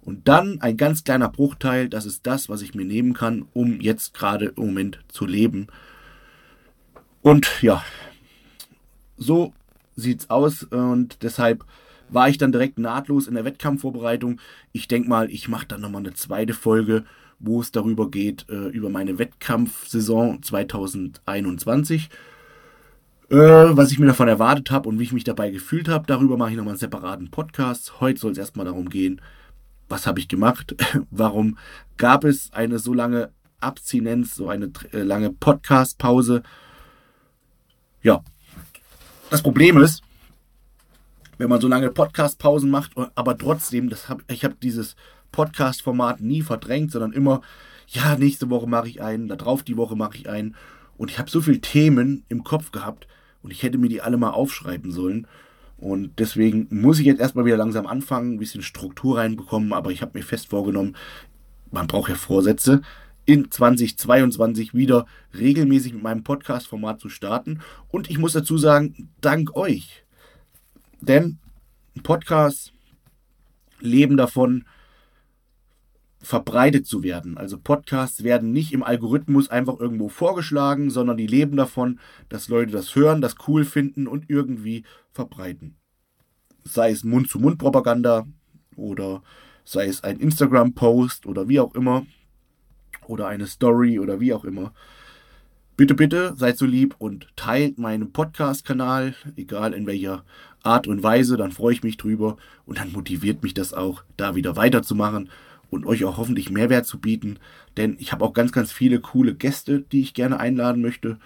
Und 0.01 0.27
dann 0.27 0.61
ein 0.61 0.77
ganz 0.77 1.03
kleiner 1.03 1.29
Bruchteil, 1.29 1.89
das 1.89 2.05
ist 2.05 2.27
das, 2.27 2.49
was 2.49 2.61
ich 2.61 2.75
mir 2.75 2.85
nehmen 2.85 3.13
kann, 3.13 3.45
um 3.53 3.79
jetzt 3.81 4.13
gerade 4.13 4.53
im 4.57 4.67
Moment 4.67 4.99
zu 5.07 5.25
leben. 5.25 5.67
Und 7.21 7.61
ja, 7.61 7.83
so 9.17 9.53
sieht's 9.95 10.29
aus 10.29 10.63
und 10.63 11.23
deshalb 11.23 11.65
war 12.09 12.29
ich 12.29 12.37
dann 12.37 12.51
direkt 12.51 12.77
nahtlos 12.77 13.27
in 13.27 13.35
der 13.35 13.45
Wettkampfvorbereitung. 13.45 14.39
Ich 14.71 14.87
denke 14.87 15.09
mal, 15.09 15.29
ich 15.29 15.49
mache 15.49 15.67
dann 15.67 15.81
nochmal 15.81 16.01
eine 16.01 16.13
zweite 16.13 16.53
Folge 16.53 17.03
wo 17.39 17.61
es 17.61 17.71
darüber 17.71 18.09
geht, 18.09 18.45
äh, 18.49 18.67
über 18.69 18.89
meine 18.89 19.19
Wettkampfsaison 19.19 20.41
2021. 20.41 22.09
Äh, 23.29 23.35
was 23.35 23.91
ich 23.91 23.99
mir 23.99 24.07
davon 24.07 24.27
erwartet 24.27 24.71
habe 24.71 24.87
und 24.87 24.99
wie 24.99 25.03
ich 25.03 25.13
mich 25.13 25.25
dabei 25.25 25.49
gefühlt 25.49 25.89
habe, 25.89 26.05
darüber 26.07 26.37
mache 26.37 26.51
ich 26.51 26.57
nochmal 26.57 26.73
einen 26.73 26.79
separaten 26.79 27.29
Podcast. 27.29 27.99
Heute 27.99 28.19
soll 28.19 28.31
es 28.31 28.37
erstmal 28.37 28.65
darum 28.65 28.89
gehen, 28.89 29.21
was 29.89 30.07
habe 30.07 30.19
ich 30.19 30.27
gemacht? 30.27 30.75
Warum 31.11 31.57
gab 31.97 32.23
es 32.23 32.51
eine 32.53 32.79
so 32.79 32.93
lange 32.93 33.31
Abstinenz, 33.59 34.35
so 34.35 34.49
eine 34.49 34.71
äh, 34.93 35.01
lange 35.01 35.31
Podcast-Pause. 35.31 36.43
Ja, 38.03 38.23
das 39.29 39.41
Problem 39.41 39.77
ist, 39.81 40.03
wenn 41.37 41.49
man 41.49 41.59
so 41.59 41.67
lange 41.67 41.91
Podcast-Pausen 41.91 42.69
macht, 42.69 42.91
aber 43.15 43.37
trotzdem, 43.37 43.89
das 43.89 44.09
hab, 44.09 44.21
ich 44.31 44.43
habe 44.43 44.55
dieses 44.61 44.95
Podcast-Format 45.37 46.19
nie 46.19 46.41
verdrängt, 46.41 46.91
sondern 46.91 47.13
immer, 47.13 47.41
ja, 47.87 48.15
nächste 48.17 48.49
Woche 48.49 48.65
mache 48.65 48.89
ich 48.89 49.03
einen, 49.03 49.27
da 49.27 49.35
drauf 49.35 49.61
die 49.61 49.77
Woche 49.77 49.95
mache 49.95 50.17
ich 50.17 50.27
einen. 50.27 50.55
Und 50.97 51.11
ich 51.11 51.19
habe 51.19 51.29
so 51.29 51.41
viele 51.41 51.61
Themen 51.61 52.23
im 52.27 52.43
Kopf 52.43 52.71
gehabt 52.71 53.07
und 53.43 53.51
ich 53.51 53.61
hätte 53.61 53.77
mir 53.77 53.87
die 53.87 54.01
alle 54.01 54.17
mal 54.17 54.31
aufschreiben 54.31 54.91
sollen. 54.91 55.27
Und 55.77 56.17
deswegen 56.17 56.67
muss 56.71 56.97
ich 56.97 57.05
jetzt 57.05 57.21
erstmal 57.21 57.45
wieder 57.45 57.55
langsam 57.55 57.85
anfangen, 57.85 58.33
ein 58.33 58.39
bisschen 58.39 58.63
Struktur 58.63 59.19
reinbekommen, 59.19 59.73
aber 59.73 59.91
ich 59.91 60.01
habe 60.01 60.17
mir 60.17 60.23
fest 60.23 60.49
vorgenommen, 60.49 60.95
man 61.69 61.85
braucht 61.85 62.09
ja 62.09 62.15
Vorsätze, 62.15 62.81
in 63.25 63.51
2022 63.51 64.73
wieder 64.73 65.05
regelmäßig 65.37 65.93
mit 65.93 66.01
meinem 66.01 66.23
Podcast-Format 66.23 66.99
zu 66.99 67.09
starten. 67.09 67.59
Und 67.89 68.09
ich 68.09 68.17
muss 68.17 68.33
dazu 68.33 68.57
sagen, 68.57 69.09
dank 69.21 69.55
euch. 69.55 70.03
Denn 70.99 71.37
Podcasts 72.01 72.71
leben 73.79 74.17
davon, 74.17 74.65
verbreitet 76.27 76.85
zu 76.85 77.03
werden. 77.03 77.37
Also 77.37 77.57
Podcasts 77.57 78.21
werden 78.21 78.51
nicht 78.51 78.73
im 78.73 78.83
Algorithmus 78.83 79.49
einfach 79.49 79.79
irgendwo 79.79 80.09
vorgeschlagen, 80.09 80.89
sondern 80.89 81.15
die 81.15 81.25
leben 81.25 81.55
davon, 81.55 81.99
dass 82.27 82.49
Leute 82.49 82.73
das 82.73 82.93
hören, 82.95 83.21
das 83.21 83.35
cool 83.47 83.63
finden 83.63 84.07
und 84.07 84.29
irgendwie 84.29 84.83
verbreiten. 85.13 85.77
Sei 86.65 86.91
es 86.91 87.05
Mund-zu-Mund-Propaganda 87.05 88.27
oder 88.75 89.23
sei 89.63 89.87
es 89.87 90.03
ein 90.03 90.19
Instagram-Post 90.19 91.27
oder 91.27 91.47
wie 91.47 91.61
auch 91.61 91.73
immer 91.75 92.05
oder 93.07 93.27
eine 93.27 93.47
Story 93.47 93.97
oder 93.97 94.19
wie 94.19 94.33
auch 94.33 94.43
immer. 94.43 94.73
Bitte, 95.77 95.93
bitte 95.93 96.33
seid 96.35 96.57
so 96.57 96.65
lieb 96.65 96.95
und 96.97 97.29
teilt 97.37 97.77
meinen 97.77 98.11
Podcast-Kanal, 98.11 99.15
egal 99.37 99.73
in 99.73 99.87
welcher 99.87 100.25
Art 100.61 100.87
und 100.87 101.03
Weise, 101.03 101.37
dann 101.37 101.53
freue 101.53 101.73
ich 101.73 101.83
mich 101.83 101.95
drüber 101.95 102.35
und 102.65 102.79
dann 102.79 102.91
motiviert 102.91 103.43
mich 103.43 103.53
das 103.53 103.73
auch, 103.73 104.03
da 104.17 104.35
wieder 104.35 104.57
weiterzumachen 104.57 105.29
und 105.69 105.85
euch 105.85 106.05
auch 106.05 106.17
hoffentlich 106.17 106.49
Mehrwert 106.49 106.85
zu 106.85 106.99
bieten, 106.99 107.39
denn 107.75 107.97
ich 107.99 108.11
habe 108.11 108.23
auch 108.23 108.33
ganz, 108.33 108.51
ganz 108.51 108.71
viele 108.71 108.99
coole 108.99 109.35
Gäste, 109.35 109.81
die 109.81 110.01
ich 110.01 110.13
gerne 110.13 110.39
einladen 110.39 110.81
möchte. 110.81 111.17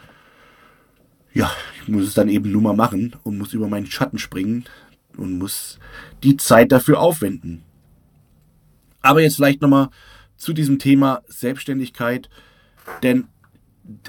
Ja, 1.33 1.51
ich 1.81 1.88
muss 1.88 2.03
es 2.07 2.13
dann 2.13 2.29
eben 2.29 2.51
nur 2.51 2.62
mal 2.62 2.75
machen 2.75 3.15
und 3.24 3.38
muss 3.38 3.53
über 3.53 3.67
meinen 3.67 3.86
Schatten 3.86 4.17
springen 4.17 4.65
und 5.15 5.38
muss 5.38 5.79
die 6.24 6.38
Zeit 6.38 6.71
dafür 6.71 7.00
aufwenden. 7.00 7.63
Aber 9.01 9.21
jetzt 9.21 9.36
vielleicht 9.36 9.62
nochmal 9.62 9.89
zu 10.36 10.53
diesem 10.53 10.79
Thema 10.79 11.21
Selbstständigkeit, 11.27 12.29
denn 13.03 13.27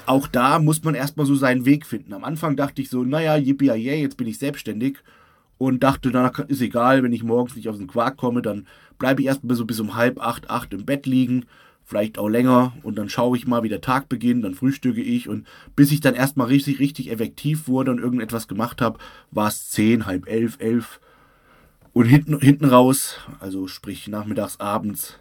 auch 0.05 0.27
da 0.27 0.59
muss 0.59 0.83
man 0.83 0.95
erstmal 0.95 1.25
so 1.25 1.35
seinen 1.35 1.65
Weg 1.65 1.85
finden. 1.85 2.13
Am 2.13 2.23
Anfang 2.23 2.55
dachte 2.55 2.81
ich 2.81 2.89
so, 2.89 3.03
naja, 3.03 3.35
yippie 3.35 3.71
jetzt 3.71 4.17
bin 4.17 4.27
ich 4.27 4.37
selbstständig 4.37 4.97
und 5.67 5.83
dachte, 5.83 6.09
na, 6.11 6.27
ist 6.47 6.61
egal, 6.61 7.03
wenn 7.03 7.13
ich 7.13 7.23
morgens 7.23 7.55
nicht 7.55 7.69
aus 7.69 7.77
dem 7.77 7.87
Quark 7.87 8.17
komme, 8.17 8.41
dann 8.41 8.67
bleibe 8.97 9.21
ich 9.21 9.27
erstmal 9.27 9.55
so 9.55 9.65
bis 9.65 9.79
um 9.79 9.95
halb 9.95 10.19
acht, 10.19 10.49
acht 10.49 10.73
im 10.73 10.85
Bett 10.85 11.05
liegen, 11.05 11.45
vielleicht 11.83 12.17
auch 12.17 12.29
länger 12.29 12.73
und 12.83 12.95
dann 12.97 13.09
schaue 13.09 13.37
ich 13.37 13.47
mal, 13.47 13.63
wie 13.63 13.69
der 13.69 13.81
Tag 13.81 14.09
beginnt, 14.09 14.43
dann 14.43 14.55
frühstücke 14.55 15.01
ich 15.01 15.27
und 15.27 15.45
bis 15.75 15.91
ich 15.91 16.01
dann 16.01 16.15
erstmal 16.15 16.47
richtig, 16.47 16.79
richtig 16.79 17.11
effektiv 17.11 17.67
wurde 17.67 17.91
und 17.91 17.99
irgendetwas 17.99 18.47
gemacht 18.47 18.81
habe, 18.81 18.99
war 19.31 19.47
es 19.47 19.69
zehn, 19.69 20.05
halb 20.05 20.27
elf, 20.29 20.57
elf 20.59 20.99
und 21.91 22.05
hinten, 22.05 22.39
hinten 22.39 22.65
raus, 22.65 23.17
also 23.39 23.67
sprich 23.67 24.07
nachmittags, 24.07 24.59
abends, 24.59 25.19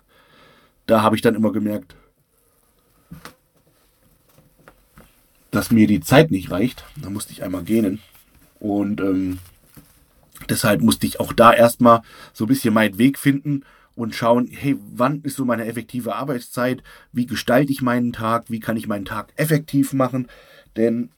da 0.86 1.02
habe 1.02 1.16
ich 1.16 1.22
dann 1.22 1.34
immer 1.34 1.52
gemerkt, 1.52 1.96
dass 5.52 5.70
mir 5.70 5.86
die 5.86 6.00
Zeit 6.00 6.30
nicht 6.30 6.50
reicht. 6.50 6.84
Da 6.96 7.10
musste 7.10 7.32
ich 7.32 7.44
einmal 7.44 7.62
gähnen. 7.62 8.00
Und 8.58 9.00
ähm, 9.00 9.38
deshalb 10.48 10.80
musste 10.80 11.06
ich 11.06 11.20
auch 11.20 11.32
da 11.32 11.52
erstmal 11.52 12.02
so 12.32 12.44
ein 12.44 12.48
bisschen 12.48 12.74
meinen 12.74 12.98
Weg 12.98 13.18
finden 13.18 13.64
und 13.94 14.14
schauen, 14.14 14.48
hey, 14.50 14.76
wann 14.94 15.20
ist 15.22 15.36
so 15.36 15.44
meine 15.44 15.66
effektive 15.66 16.14
Arbeitszeit? 16.14 16.82
Wie 17.12 17.26
gestalte 17.26 17.72
ich 17.72 17.82
meinen 17.82 18.12
Tag? 18.12 18.44
Wie 18.48 18.60
kann 18.60 18.76
ich 18.76 18.86
meinen 18.86 19.04
Tag 19.04 19.32
effektiv 19.36 19.92
machen? 19.92 20.28
Denn 20.76 21.10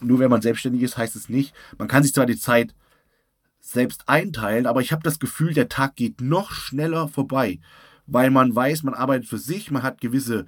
nur 0.00 0.18
wenn 0.18 0.30
man 0.30 0.42
selbstständig 0.42 0.82
ist, 0.82 0.96
heißt 0.96 1.16
es 1.16 1.28
nicht, 1.28 1.54
man 1.78 1.88
kann 1.88 2.02
sich 2.02 2.14
zwar 2.14 2.26
die 2.26 2.38
Zeit 2.38 2.74
selbst 3.60 4.08
einteilen, 4.08 4.66
aber 4.66 4.80
ich 4.80 4.92
habe 4.92 5.02
das 5.02 5.18
Gefühl, 5.18 5.52
der 5.52 5.68
Tag 5.68 5.96
geht 5.96 6.20
noch 6.20 6.52
schneller 6.52 7.08
vorbei 7.08 7.58
weil 8.06 8.30
man 8.30 8.54
weiß, 8.54 8.82
man 8.84 8.94
arbeitet 8.94 9.28
für 9.28 9.38
sich, 9.38 9.70
man 9.70 9.82
hat 9.82 10.00
gewisse 10.00 10.46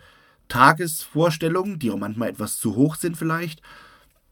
Tagesvorstellungen, 0.48 1.78
die 1.78 1.90
auch 1.90 1.98
manchmal 1.98 2.30
etwas 2.30 2.58
zu 2.58 2.76
hoch 2.76 2.94
sind 2.96 3.16
vielleicht. 3.16 3.60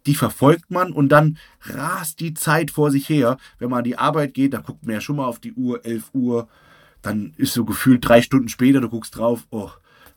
Die 0.07 0.15
verfolgt 0.15 0.71
man 0.71 0.93
und 0.93 1.09
dann 1.11 1.39
rast 1.63 2.21
die 2.21 2.35
Zeit 2.35 2.71
vor 2.71 2.91
sich 2.91 3.09
her. 3.09 3.37
Wenn 3.59 3.71
man 3.71 3.79
an 3.79 3.85
die 3.85 3.99
Arbeit 3.99 4.35
geht, 4.35 4.55
dann 4.55 4.63
guckt 4.63 4.85
man 4.85 4.95
ja 4.95 5.01
schon 5.01 5.17
mal 5.17 5.27
auf 5.27 5.41
die 5.41 5.53
Uhr, 5.53 5.85
11 5.85 6.11
Uhr. 6.13 6.49
Dann 7.03 7.35
ist 7.37 7.53
so 7.53 7.65
gefühlt 7.65 8.07
drei 8.07 8.23
Stunden 8.23 8.49
später, 8.49 8.81
du 8.81 8.89
guckst 8.89 9.17
drauf, 9.17 9.47
oh, 9.51 9.71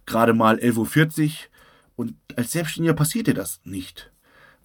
gerade 0.06 0.34
mal 0.34 0.58
11.40 0.58 1.26
Uhr. 1.26 1.32
Und 1.96 2.16
als 2.36 2.52
Selbstständiger 2.52 2.94
passiert 2.94 3.28
dir 3.28 3.34
das 3.34 3.60
nicht. 3.64 4.12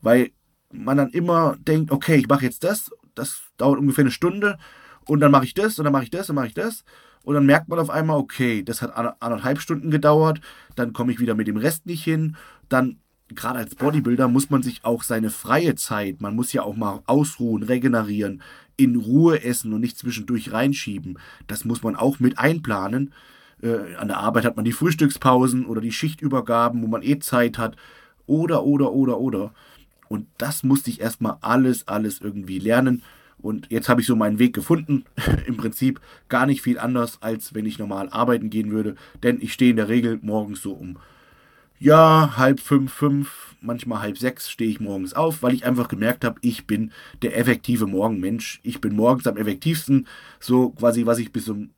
Weil 0.03 0.31
man 0.71 0.97
dann 0.97 1.11
immer 1.11 1.57
denkt, 1.59 1.91
okay, 1.91 2.17
ich 2.17 2.29
mache 2.29 2.45
jetzt 2.45 2.65
das, 2.65 2.91
das 3.15 3.41
dauert 3.57 3.79
ungefähr 3.79 4.03
eine 4.03 4.11
Stunde 4.11 4.59
und 5.07 5.21
dann 5.21 5.31
mache 5.31 5.45
ich 5.45 5.55
das 5.55 5.79
und 5.79 5.85
dann 5.85 5.93
mache 5.93 6.05
ich 6.05 6.11
das 6.11 6.29
und 6.29 6.37
mache 6.37 6.49
ich 6.49 6.55
das. 6.55 6.85
Und 7.23 7.35
dann 7.35 7.47
merkt 7.47 7.69
man 7.69 7.79
auf 7.79 7.89
einmal, 7.89 8.19
okay, 8.19 8.63
das 8.63 8.83
hat 8.83 8.95
anderthalb 9.21 9.61
Stunden 9.61 9.91
gedauert, 9.91 10.41
dann 10.77 10.93
komme 10.93 11.11
ich 11.11 11.21
wieder 11.21 11.35
mit 11.35 11.47
dem 11.47 11.57
Rest 11.57 11.87
nicht 11.87 12.05
hin. 12.05 12.37
Dann, 12.69 12.99
gerade 13.29 13.59
als 13.59 13.75
Bodybuilder, 13.75 14.29
muss 14.29 14.51
man 14.51 14.63
sich 14.63 14.85
auch 14.85 15.03
seine 15.03 15.31
freie 15.31 15.75
Zeit, 15.75 16.21
man 16.21 16.35
muss 16.35 16.53
ja 16.53 16.63
auch 16.63 16.77
mal 16.77 17.03
ausruhen, 17.07 17.63
regenerieren, 17.63 18.43
in 18.77 18.97
Ruhe 18.97 19.43
essen 19.43 19.73
und 19.73 19.81
nicht 19.81 19.99
zwischendurch 19.99 20.53
reinschieben. 20.53 21.19
Das 21.47 21.65
muss 21.65 21.83
man 21.83 21.97
auch 21.97 22.21
mit 22.21 22.39
einplanen. 22.39 23.13
Äh, 23.63 23.95
an 23.97 24.09
der 24.09 24.19
Arbeit 24.19 24.45
hat 24.45 24.57
man 24.57 24.65
die 24.65 24.73
Frühstückspausen 24.73 25.67
oder 25.67 25.81
die 25.81 25.93
Schichtübergaben, 25.93 26.83
wo 26.83 26.87
man 26.87 27.03
eh 27.03 27.19
Zeit 27.19 27.57
hat. 27.57 27.77
Oder, 28.27 28.65
oder, 28.65 28.93
oder, 28.93 29.19
oder. 29.19 29.53
Und 30.09 30.27
das 30.39 30.63
musste 30.63 30.91
ich 30.91 31.01
erstmal 31.01 31.37
alles, 31.41 31.87
alles 31.89 32.21
irgendwie 32.21 32.59
lernen. 32.59 33.03
Und 33.39 33.71
jetzt 33.71 33.89
habe 33.89 34.01
ich 34.01 34.07
so 34.07 34.17
meinen 34.17 34.39
Weg 34.39 34.55
gefunden. 34.55 35.05
Im 35.47 35.57
Prinzip 35.57 36.01
gar 36.29 36.47
nicht 36.47 36.63
viel 36.63 36.79
anders, 36.79 37.19
als 37.21 37.55
wenn 37.55 37.67
ich 37.67 37.79
normal 37.79 38.09
arbeiten 38.11 38.51
gehen 38.51 38.71
würde. 38.71 38.97
Denn 39.23 39.39
ich 39.41 39.53
stehe 39.53 39.71
in 39.71 39.77
der 39.77 39.89
Regel 39.89 40.19
morgens 40.23 40.63
so 40.63 40.73
um, 40.73 40.99
ja, 41.79 42.37
halb 42.37 42.61
fünf, 42.61 42.93
fünf, 42.93 43.57
manchmal 43.61 44.01
halb 44.01 44.19
sechs 44.19 44.51
stehe 44.51 44.71
ich 44.71 44.81
morgens 44.81 45.15
auf, 45.15 45.43
weil 45.43 45.55
ich 45.55 45.65
einfach 45.65 45.89
gemerkt 45.89 46.25
habe, 46.25 46.39
ich 46.43 46.67
bin 46.67 46.93
der 47.23 47.37
effektive 47.37 47.87
Morgenmensch. 47.87 48.61
Ich 48.63 48.81
bin 48.81 48.95
morgens 48.95 49.27
am 49.27 49.37
effektivsten. 49.37 50.07
So 50.41 50.71
quasi, 50.71 51.07
was 51.07 51.19
ich 51.19 51.33
bis 51.33 51.49
um, 51.49 51.71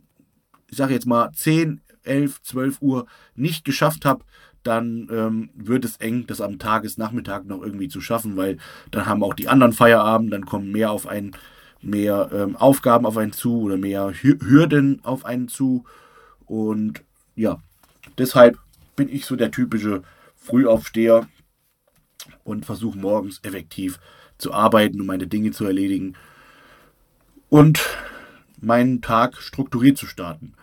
ich 0.69 0.77
sage 0.77 0.95
jetzt 0.95 1.07
mal, 1.07 1.33
10, 1.33 1.81
11, 2.05 2.43
12 2.43 2.83
Uhr 2.83 3.07
nicht 3.35 3.65
geschafft 3.65 4.05
habe, 4.05 4.25
dann 4.63 5.09
ähm, 5.13 5.51
wird 5.55 5.85
es 5.85 5.97
eng, 5.99 6.27
das 6.27 6.41
am 6.41 6.59
Tagesnachmittag 6.59 7.45
noch 7.45 7.63
irgendwie 7.63 7.89
zu 7.89 8.01
schaffen, 8.01 8.37
weil 8.37 8.59
dann 8.91 9.07
haben 9.07 9.23
auch 9.23 9.35
die 9.35 9.49
anderen 9.49 9.73
Feierabend, 9.73 10.33
dann 10.33 10.47
kommen 10.47 10.73
mehr 10.73 10.91
auf 10.91 11.07
einen 11.07 11.33
mehr 11.83 12.31
ähm, 12.33 12.57
Aufgaben 12.57 13.07
auf 13.07 13.17
einen 13.17 13.33
zu 13.33 13.63
oder 13.63 13.77
mehr 13.77 14.13
Hürden 14.13 15.01
auf 15.05 15.25
einen 15.25 15.49
zu. 15.49 15.85
Und 16.47 17.03
ja, 17.37 17.59
deshalb 18.19 18.59
bin 18.97 19.09
ich 19.09 19.27
so 19.27 19.37
der 19.37 19.51
typische 19.51 20.03
Frühaufsteher 20.35 21.29
und 22.45 22.65
versuche 22.65 22.99
morgens 22.99 23.41
effektiv 23.43 24.01
zu 24.39 24.53
arbeiten 24.53 25.01
und 25.01 25.07
meine 25.07 25.27
Dinge 25.27 25.53
zu 25.53 25.65
erledigen 25.65 26.17
und 27.49 27.81
meinen 28.61 29.03
Tag 29.03 29.37
strukturiert 29.37 29.99
zu 29.99 30.07
starten. 30.07 30.55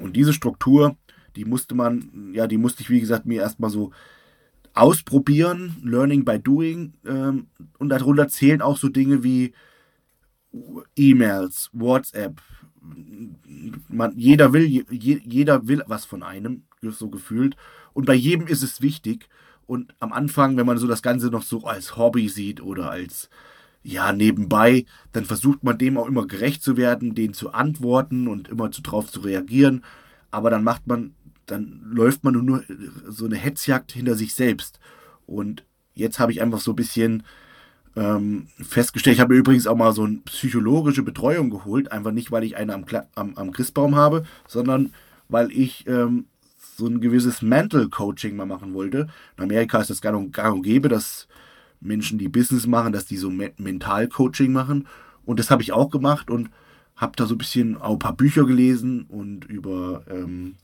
Und 0.00 0.14
diese 0.14 0.32
Struktur, 0.32 0.96
die 1.36 1.44
musste 1.44 1.74
man, 1.74 2.32
ja, 2.32 2.46
die 2.46 2.58
musste 2.58 2.82
ich, 2.82 2.90
wie 2.90 3.00
gesagt, 3.00 3.26
mir 3.26 3.42
erstmal 3.42 3.70
so 3.70 3.92
ausprobieren, 4.74 5.76
Learning 5.82 6.24
by 6.24 6.38
Doing. 6.38 6.94
Ähm, 7.04 7.48
und 7.78 7.88
darunter 7.88 8.28
zählen 8.28 8.62
auch 8.62 8.76
so 8.76 8.88
Dinge 8.88 9.24
wie 9.24 9.52
E-Mails, 10.96 11.70
WhatsApp. 11.72 12.40
Man, 13.88 14.12
jeder 14.16 14.52
will, 14.52 14.64
je, 14.64 14.84
jeder 14.90 15.66
will 15.68 15.82
was 15.86 16.04
von 16.04 16.22
einem, 16.22 16.62
so 16.82 17.08
gefühlt. 17.08 17.56
Und 17.92 18.06
bei 18.06 18.14
jedem 18.14 18.46
ist 18.46 18.62
es 18.62 18.80
wichtig. 18.80 19.28
Und 19.66 19.94
am 19.98 20.12
Anfang, 20.12 20.56
wenn 20.56 20.66
man 20.66 20.78
so 20.78 20.86
das 20.86 21.02
Ganze 21.02 21.28
noch 21.28 21.42
so 21.42 21.64
als 21.64 21.96
Hobby 21.96 22.28
sieht 22.28 22.62
oder 22.62 22.90
als 22.90 23.28
ja 23.82 24.12
nebenbei, 24.12 24.86
dann 25.12 25.24
versucht 25.24 25.62
man 25.64 25.78
dem 25.78 25.98
auch 25.98 26.06
immer 26.06 26.26
gerecht 26.26 26.62
zu 26.62 26.76
werden, 26.76 27.14
den 27.14 27.32
zu 27.32 27.52
antworten 27.52 28.28
und 28.28 28.48
immer 28.48 28.70
zu 28.70 28.82
drauf 28.82 29.10
zu 29.10 29.20
reagieren. 29.20 29.84
Aber 30.30 30.50
dann 30.50 30.64
macht 30.64 30.86
man, 30.86 31.14
dann 31.46 31.82
läuft 31.84 32.24
man 32.24 32.34
nur 32.44 32.64
so 33.06 33.26
eine 33.26 33.36
Hetzjagd 33.36 33.92
hinter 33.92 34.14
sich 34.14 34.34
selbst. 34.34 34.78
Und 35.26 35.64
jetzt 35.94 36.18
habe 36.18 36.32
ich 36.32 36.40
einfach 36.40 36.60
so 36.60 36.72
ein 36.72 36.76
bisschen 36.76 37.22
ähm, 37.96 38.48
festgestellt. 38.60 39.16
Ich 39.16 39.20
habe 39.20 39.36
übrigens 39.36 39.66
auch 39.66 39.76
mal 39.76 39.92
so 39.92 40.04
eine 40.04 40.18
psychologische 40.24 41.02
Betreuung 41.02 41.50
geholt. 41.50 41.92
Einfach 41.92 42.12
nicht, 42.12 42.30
weil 42.30 42.44
ich 42.44 42.56
eine 42.56 42.74
am, 42.74 42.84
am, 43.14 43.34
am 43.36 43.52
Christbaum 43.52 43.96
habe, 43.96 44.24
sondern 44.46 44.92
weil 45.28 45.50
ich 45.52 45.86
ähm, 45.86 46.26
so 46.76 46.86
ein 46.86 47.00
gewisses 47.00 47.42
Mental 47.42 47.88
Coaching 47.88 48.36
mal 48.36 48.46
machen 48.46 48.72
wollte. 48.74 49.08
In 49.36 49.44
Amerika 49.44 49.80
ist 49.80 49.90
das 49.90 50.00
gar 50.00 50.16
und, 50.16 50.32
gar 50.32 50.54
und 50.54 50.62
gäbe, 50.62 50.88
dass 50.88 51.28
Menschen, 51.80 52.18
die 52.18 52.28
Business 52.28 52.66
machen, 52.66 52.92
dass 52.92 53.06
die 53.06 53.16
so 53.16 53.30
Mental 53.30 54.08
Coaching 54.08 54.52
machen. 54.52 54.86
Und 55.24 55.38
das 55.38 55.50
habe 55.50 55.62
ich 55.62 55.72
auch 55.72 55.90
gemacht 55.90 56.30
und 56.30 56.50
habe 56.96 57.12
da 57.16 57.26
so 57.26 57.34
ein 57.34 57.38
bisschen 57.38 57.76
auch 57.76 57.92
ein 57.92 57.98
paar 57.98 58.16
Bücher 58.16 58.44
gelesen 58.44 59.04
und 59.08 59.44
über 59.44 60.02
ähm, 60.08 60.56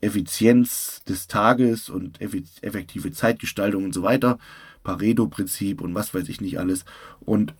Effizienz 0.00 1.02
des 1.04 1.28
Tages 1.28 1.88
und 1.88 2.20
effektive 2.20 3.12
Zeitgestaltung 3.12 3.84
und 3.84 3.94
so 3.94 4.02
weiter. 4.02 4.38
Pareto-Prinzip 4.82 5.80
und 5.80 5.94
was 5.94 6.14
weiß 6.14 6.28
ich 6.28 6.40
nicht 6.40 6.58
alles. 6.58 6.84
Und 7.20 7.54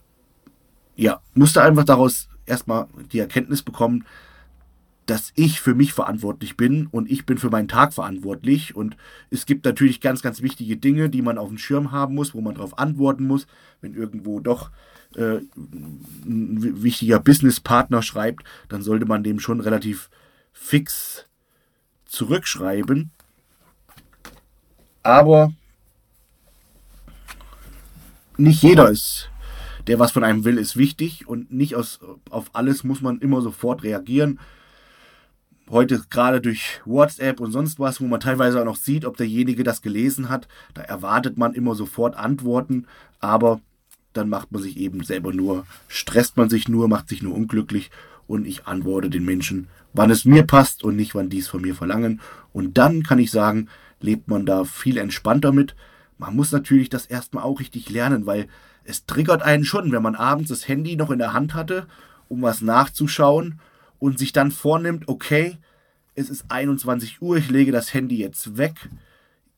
ja, 0.97 1.21
musste 1.35 1.63
einfach 1.63 1.85
daraus 1.85 2.29
erstmal 2.47 2.87
die 3.13 3.19
Erkenntnis 3.19 3.63
bekommen, 3.63 4.05
dass 5.07 5.33
ich 5.35 5.61
für 5.61 5.75
mich 5.75 5.93
verantwortlich 5.93 6.57
bin 6.57 6.87
und 6.87 7.11
ich 7.11 7.27
bin 7.27 7.37
für 7.37 7.51
meinen 7.51 7.69
Tag 7.69 7.93
verantwortlich. 7.93 8.77
Und 8.77 8.97
es 9.31 9.47
gibt 9.47 9.65
natürlich 9.65 10.01
ganz, 10.01 10.23
ganz 10.23 10.43
wichtige 10.43 10.77
Dinge, 10.77 11.11
die 11.11 11.23
man 11.23 11.39
auf 11.39 11.49
dem 11.49 11.59
Schirm 11.59 11.91
haben 11.91 12.15
muss, 12.15 12.35
wo 12.35 12.41
man 12.41 12.55
darauf 12.55 12.79
antworten 12.79 13.27
muss, 13.27 13.47
wenn 13.81 13.95
irgendwo 13.95 14.39
doch 14.39 14.71
äh, 15.17 15.39
ein 15.57 16.83
wichtiger 16.83 17.19
Businesspartner 17.19 18.03
schreibt, 18.03 18.45
dann 18.69 18.83
sollte 18.83 19.07
man 19.07 19.25
dem 19.25 19.41
schon 19.41 19.61
relativ 19.61 20.09
fix 20.53 21.27
zurückschreiben. 22.07 23.11
Aber 25.03 25.53
nicht 28.43 28.63
jeder 28.63 28.91
ist, 28.91 29.31
der 29.87 29.99
was 29.99 30.13
von 30.13 30.25
einem 30.25 30.45
will, 30.45 30.59
ist 30.59 30.77
wichtig 30.77 31.27
und 31.27 31.53
nicht 31.53 31.75
aus, 31.75 32.01
auf 32.31 32.51
alles 32.53 32.85
muss 32.85 33.01
man 33.01 33.19
immer 33.21 33.41
sofort 33.41 33.83
reagieren 33.83 34.39
heute 35.73 36.03
gerade 36.11 36.41
durch 36.41 36.81
WhatsApp 36.85 37.41
und 37.41 37.51
sonst 37.51 37.81
was, 37.81 38.01
wo 38.01 38.07
man 38.07 38.21
teilweise 38.21 38.61
auch 38.61 38.65
noch 38.65 38.77
sieht, 38.77 39.05
ob 39.05 39.17
derjenige 39.17 39.65
das 39.65 39.83
gelesen 39.83 40.29
hat, 40.29 40.47
da 40.75 40.83
erwartet 40.83 41.39
man 41.39 41.55
immer 41.55 41.75
sofort 41.75 42.15
Antworten, 42.15 42.87
aber 43.21 43.61
dann 44.13 44.29
macht 44.29 44.53
man 44.53 44.63
sich 44.63 44.77
eben 44.77 45.03
selber 45.03 45.33
nur, 45.33 45.67
stresst 45.89 46.37
man 46.37 46.51
sich 46.51 46.69
nur, 46.69 46.89
macht 46.89 47.09
sich 47.09 47.23
nur 47.23 47.35
unglücklich 47.35 47.91
und 48.27 48.47
ich 48.47 48.67
antworte 48.67 49.09
den 49.09 49.25
Menschen, 49.25 49.69
wann 49.95 50.11
es 50.11 50.25
mir 50.25 50.43
passt 50.43 50.85
und 50.85 50.97
nicht, 50.97 51.15
wann 51.15 51.31
die 51.31 51.39
es 51.39 51.49
von 51.49 51.63
mir 51.63 51.75
verlangen. 51.75 52.21
Und 52.53 52.77
dann 52.77 53.03
kann 53.03 53.19
ich 53.19 53.31
sagen, 53.31 53.69
lebt 54.01 54.29
man 54.29 54.45
da 54.45 54.65
viel 54.65 54.99
entspannter 54.99 55.53
mit. 55.53 55.75
Man 56.23 56.37
muss 56.37 56.53
natürlich 56.53 56.89
das 56.89 57.07
erstmal 57.07 57.43
auch 57.43 57.59
richtig 57.59 57.91
lernen, 57.91 58.27
weil 58.27 58.47
es 58.85 59.07
triggert 59.07 59.43
einen 59.43 59.65
schon, 59.65 59.91
wenn 59.91 60.05
man 60.05 60.15
abends 60.15 60.51
das 60.51 60.69
Handy 60.69 60.95
noch 60.95 61.11
in 61.11 61.19
der 61.19 61.33
Hand 61.33 61.53
hatte, 61.53 61.89
um 62.29 62.43
was 62.43 62.61
nachzuschauen 62.61 63.59
und 63.99 64.21
sich 64.21 64.33
dann 64.33 64.53
vornimmt, 64.53 65.09
okay, 65.09 65.59
es 66.15 66.31
ist 66.31 66.45
21 66.49 67.21
Uhr, 67.21 67.39
ich 67.39 67.51
lege 67.51 67.73
das 67.73 67.93
Handy 67.93 68.19
jetzt 68.19 68.57
weg, 68.57 68.89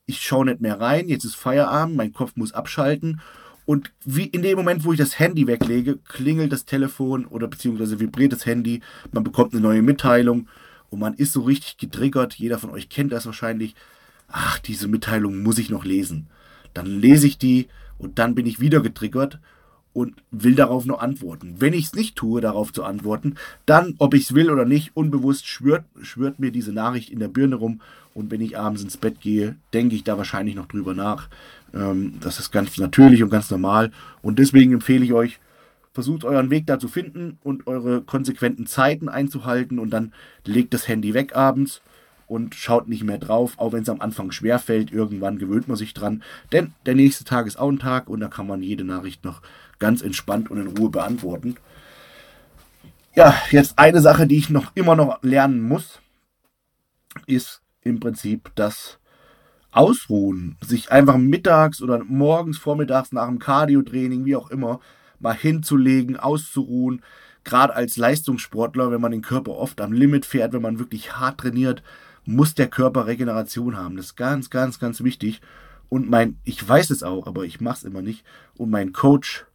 ich 0.07 0.21
schaue 0.21 0.45
nicht 0.45 0.59
mehr 0.59 0.81
rein, 0.81 1.07
jetzt 1.07 1.23
ist 1.23 1.35
Feierabend, 1.35 1.97
mein 1.97 2.13
Kopf 2.13 2.31
muss 2.35 2.53
abschalten. 2.53 3.21
Und 3.67 3.91
wie 4.03 4.25
in 4.25 4.41
dem 4.41 4.57
Moment, 4.57 4.85
wo 4.85 4.91
ich 4.91 4.97
das 4.97 5.19
Handy 5.19 5.45
weglege, 5.45 5.97
klingelt 5.97 6.51
das 6.51 6.65
Telefon 6.65 7.25
oder 7.25 7.47
beziehungsweise 7.47 7.99
vibriert 7.99 8.33
das 8.33 8.47
Handy, 8.47 8.81
man 9.11 9.23
bekommt 9.23 9.53
eine 9.53 9.61
neue 9.61 9.83
Mitteilung 9.83 10.47
und 10.89 10.97
man 10.97 11.13
ist 11.13 11.31
so 11.31 11.41
richtig 11.41 11.77
getriggert. 11.77 12.33
Jeder 12.33 12.57
von 12.57 12.71
euch 12.71 12.89
kennt 12.89 13.11
das 13.11 13.27
wahrscheinlich. 13.27 13.75
Ach, 14.27 14.57
diese 14.57 14.87
Mitteilung 14.87 15.43
muss 15.43 15.59
ich 15.59 15.69
noch 15.69 15.85
lesen. 15.85 16.27
Dann 16.75 16.85
lese 16.85 17.25
ich 17.25 17.39
die 17.39 17.67
und 17.97 18.19
dann 18.19 18.35
bin 18.35 18.45
ich 18.45 18.59
wieder 18.59 18.81
getriggert 18.81 19.39
und 19.95 20.13
will 20.29 20.55
darauf 20.55 20.85
nur 20.85 21.01
antworten. 21.01 21.55
Wenn 21.57 21.73
ich 21.73 21.85
es 21.85 21.95
nicht 21.95 22.17
tue, 22.17 22.41
darauf 22.41 22.73
zu 22.73 22.83
antworten, 22.83 23.35
dann, 23.65 23.95
ob 23.97 24.13
ich 24.13 24.23
es 24.23 24.35
will 24.35 24.51
oder 24.51 24.65
nicht, 24.65 24.91
unbewusst 24.93 25.47
schwört, 25.47 25.85
schwört 26.01 26.37
mir 26.37 26.51
diese 26.51 26.73
Nachricht 26.73 27.09
in 27.09 27.19
der 27.19 27.29
Birne 27.29 27.55
rum. 27.55 27.79
Und 28.13 28.29
wenn 28.29 28.41
ich 28.41 28.57
abends 28.57 28.83
ins 28.83 28.97
Bett 28.97 29.21
gehe, 29.21 29.55
denke 29.73 29.95
ich 29.95 30.03
da 30.03 30.17
wahrscheinlich 30.17 30.55
noch 30.55 30.67
drüber 30.67 30.93
nach. 30.93 31.29
Ähm, 31.73 32.15
das 32.19 32.41
ist 32.41 32.51
ganz 32.51 32.77
natürlich 32.77 33.23
und 33.23 33.29
ganz 33.29 33.49
normal. 33.49 33.91
Und 34.21 34.37
deswegen 34.37 34.73
empfehle 34.73 35.05
ich 35.05 35.13
euch, 35.13 35.39
versucht 35.93 36.25
euren 36.25 36.49
Weg 36.49 36.67
da 36.67 36.77
zu 36.77 36.89
finden 36.89 37.37
und 37.41 37.65
eure 37.65 38.01
konsequenten 38.01 38.67
Zeiten 38.67 39.07
einzuhalten 39.07 39.79
und 39.79 39.91
dann 39.91 40.11
legt 40.43 40.73
das 40.73 40.89
Handy 40.89 41.13
weg 41.13 41.37
abends 41.37 41.81
und 42.27 42.55
schaut 42.55 42.87
nicht 42.87 43.03
mehr 43.03 43.17
drauf, 43.17 43.53
auch 43.57 43.73
wenn 43.73 43.83
es 43.83 43.89
am 43.89 44.01
Anfang 44.01 44.31
schwer 44.31 44.59
fällt. 44.59 44.91
Irgendwann 44.91 45.37
gewöhnt 45.37 45.67
man 45.67 45.77
sich 45.77 45.93
dran, 45.93 46.23
denn 46.51 46.73
der 46.85 46.95
nächste 46.95 47.23
Tag 47.23 47.47
ist 47.47 47.57
auch 47.57 47.69
ein 47.69 47.79
Tag 47.79 48.09
und 48.09 48.19
da 48.19 48.27
kann 48.27 48.47
man 48.47 48.63
jede 48.63 48.83
Nachricht 48.83 49.23
noch 49.23 49.41
ganz 49.79 50.01
entspannt 50.01 50.49
und 50.49 50.59
in 50.59 50.77
Ruhe 50.77 50.89
beantworten. 50.89 51.55
Ja, 53.15 53.35
jetzt 53.51 53.79
eine 53.79 54.01
Sache, 54.01 54.27
die 54.27 54.37
ich 54.37 54.49
noch 54.49 54.71
immer 54.75 54.95
noch 54.95 55.23
lernen 55.23 55.61
muss, 55.61 55.99
ist 57.27 57.61
im 57.81 57.99
Prinzip 57.99 58.51
das 58.55 58.99
Ausruhen. 59.71 60.57
Sich 60.61 60.91
einfach 60.91 61.17
mittags 61.17 61.81
oder 61.81 62.03
morgens, 62.03 62.57
vormittags 62.57 63.11
nach 63.11 63.27
dem 63.27 63.39
Cardio-Training, 63.39 64.25
wie 64.25 64.35
auch 64.35 64.49
immer, 64.49 64.79
mal 65.19 65.35
hinzulegen, 65.35 66.17
auszuruhen. 66.17 67.01
Gerade 67.43 67.75
als 67.75 67.95
Leistungssportler, 67.95 68.91
wenn 68.91 69.01
man 69.01 69.11
den 69.11 69.21
Körper 69.21 69.51
oft 69.51 69.79
am 69.79 69.93
Limit 69.93 70.25
fährt, 70.25 70.53
wenn 70.53 70.61
man 70.61 70.79
wirklich 70.79 71.15
hart 71.15 71.39
trainiert, 71.39 71.83
muss 72.25 72.55
der 72.55 72.67
Körper 72.67 73.07
Regeneration 73.07 73.77
haben. 73.77 73.97
Das 73.97 74.07
ist 74.07 74.15
ganz, 74.15 74.49
ganz, 74.49 74.79
ganz 74.79 75.03
wichtig. 75.03 75.41
Und 75.89 76.09
mein, 76.09 76.39
ich 76.43 76.67
weiß 76.67 76.89
es 76.89 77.03
auch, 77.03 77.27
aber 77.27 77.45
ich 77.45 77.61
mache 77.61 77.77
es 77.77 77.83
immer 77.83 78.01
nicht. 78.01 78.25
Und 78.57 78.69
mein 78.69 78.93
Coach 78.93 79.45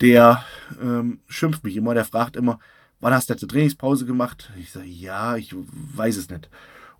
der 0.00 0.44
ähm, 0.80 1.20
schimpft 1.26 1.64
mich 1.64 1.76
immer, 1.76 1.94
der 1.94 2.04
fragt 2.04 2.36
immer, 2.36 2.58
wann 3.00 3.14
hast 3.14 3.28
du 3.28 3.32
letzte 3.32 3.46
Trainingspause 3.46 4.06
gemacht? 4.06 4.50
Ich 4.58 4.72
sage, 4.72 4.86
ja, 4.86 5.36
ich 5.36 5.54
weiß 5.54 6.16
es 6.16 6.28
nicht. 6.28 6.50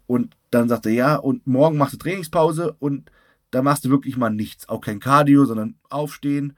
Und 0.07 0.37
dann 0.51 0.69
sagt 0.69 0.87
er, 0.87 0.93
ja, 0.93 1.17
und 1.17 1.47
morgen 1.47 1.79
machst 1.79 1.95
du 1.95 1.99
Trainingspause 1.99 2.75
und 2.79 3.11
da 3.51 3.63
machst 3.63 3.85
du 3.85 3.91
wirklich 3.91 4.17
mal 4.17 4.31
nichts. 4.31 4.69
Auch 4.69 4.81
kein 4.81 5.01
Cardio, 5.01 5.45
sondern 5.45 5.77
aufstehen, 5.91 6.57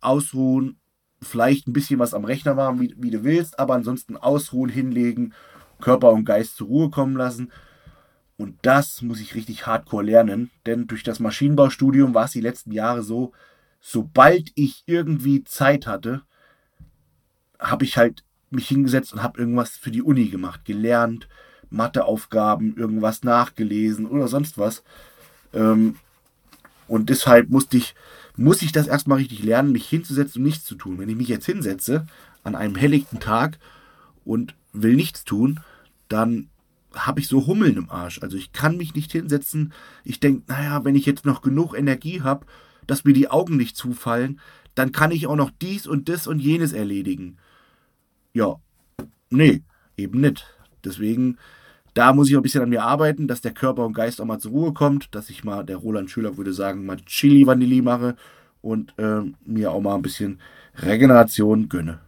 ausruhen, 0.00 0.78
vielleicht 1.20 1.66
ein 1.66 1.72
bisschen 1.72 1.98
was 1.98 2.14
am 2.14 2.24
Rechner 2.24 2.54
machen, 2.54 2.80
wie, 2.80 2.94
wie 2.98 3.10
du 3.10 3.24
willst, 3.24 3.58
aber 3.58 3.74
ansonsten 3.74 4.16
ausruhen, 4.16 4.70
hinlegen, 4.70 5.32
Körper 5.80 6.10
und 6.12 6.24
Geist 6.24 6.56
zur 6.56 6.68
Ruhe 6.68 6.90
kommen 6.90 7.16
lassen. 7.16 7.52
Und 8.36 8.58
das 8.62 9.02
muss 9.02 9.20
ich 9.20 9.34
richtig 9.34 9.66
hardcore 9.66 10.04
lernen, 10.04 10.50
denn 10.66 10.86
durch 10.86 11.04
das 11.04 11.20
Maschinenbaustudium 11.20 12.14
war 12.14 12.24
es 12.24 12.32
die 12.32 12.40
letzten 12.40 12.72
Jahre 12.72 13.02
so, 13.02 13.32
sobald 13.80 14.50
ich 14.56 14.82
irgendwie 14.86 15.44
Zeit 15.44 15.86
hatte, 15.86 16.22
habe 17.60 17.84
ich 17.84 17.96
halt 17.96 18.24
mich 18.50 18.68
hingesetzt 18.68 19.12
und 19.12 19.22
habe 19.22 19.38
irgendwas 19.38 19.70
für 19.76 19.90
die 19.90 20.02
Uni 20.02 20.28
gemacht, 20.28 20.64
gelernt, 20.64 21.28
Matheaufgaben, 21.70 22.76
irgendwas 22.76 23.22
nachgelesen 23.22 24.06
oder 24.06 24.28
sonst 24.28 24.58
was. 24.58 24.82
Ähm, 25.52 25.96
und 26.88 27.10
deshalb 27.10 27.50
musste 27.50 27.76
ich, 27.76 27.94
muss 28.36 28.62
ich 28.62 28.72
das 28.72 28.86
erstmal 28.86 29.18
richtig 29.18 29.42
lernen, 29.42 29.72
mich 29.72 29.88
hinzusetzen 29.88 30.40
und 30.40 30.46
nichts 30.46 30.64
zu 30.64 30.74
tun. 30.74 30.98
Wenn 30.98 31.08
ich 31.08 31.16
mich 31.16 31.28
jetzt 31.28 31.46
hinsetze 31.46 32.06
an 32.42 32.54
einem 32.54 32.76
helllichten 32.76 33.20
Tag 33.20 33.58
und 34.24 34.54
will 34.74 34.94
nichts 34.94 35.24
tun, 35.24 35.60
dann 36.08 36.50
habe 36.94 37.20
ich 37.20 37.28
so 37.28 37.46
Hummeln 37.46 37.76
im 37.76 37.90
Arsch. 37.90 38.20
Also 38.22 38.36
ich 38.36 38.52
kann 38.52 38.76
mich 38.76 38.94
nicht 38.94 39.12
hinsetzen. 39.12 39.72
Ich 40.04 40.20
denke, 40.20 40.44
naja, 40.48 40.84
wenn 40.84 40.94
ich 40.94 41.06
jetzt 41.06 41.24
noch 41.24 41.42
genug 41.42 41.76
Energie 41.76 42.20
habe, 42.22 42.46
dass 42.86 43.04
mir 43.04 43.14
die 43.14 43.30
Augen 43.30 43.56
nicht 43.56 43.76
zufallen, 43.76 44.40
dann 44.74 44.92
kann 44.92 45.10
ich 45.10 45.26
auch 45.26 45.36
noch 45.36 45.50
dies 45.62 45.86
und 45.86 46.08
das 46.08 46.26
und 46.26 46.40
jenes 46.40 46.72
erledigen. 46.72 47.38
Ja, 48.32 48.56
nee, 49.30 49.62
eben 49.96 50.20
nicht. 50.20 50.46
Deswegen, 50.84 51.38
da 51.94 52.12
muss 52.12 52.28
ich 52.28 52.36
auch 52.36 52.40
ein 52.40 52.42
bisschen 52.42 52.62
an 52.62 52.68
mir 52.68 52.82
arbeiten, 52.82 53.28
dass 53.28 53.40
der 53.40 53.52
Körper 53.52 53.86
und 53.86 53.94
Geist 53.94 54.20
auch 54.20 54.26
mal 54.26 54.40
zur 54.40 54.50
Ruhe 54.50 54.72
kommt, 54.72 55.14
dass 55.14 55.30
ich 55.30 55.44
mal, 55.44 55.64
der 55.64 55.76
Roland 55.76 56.10
Schüler 56.10 56.36
würde 56.36 56.52
sagen, 56.52 56.84
mal 56.84 56.96
Chili 57.06 57.46
Vanilli 57.46 57.82
mache 57.82 58.16
und 58.60 58.94
äh, 58.98 59.22
mir 59.44 59.70
auch 59.70 59.80
mal 59.80 59.94
ein 59.94 60.02
bisschen 60.02 60.40
Regeneration 60.76 61.68
gönne. 61.68 62.00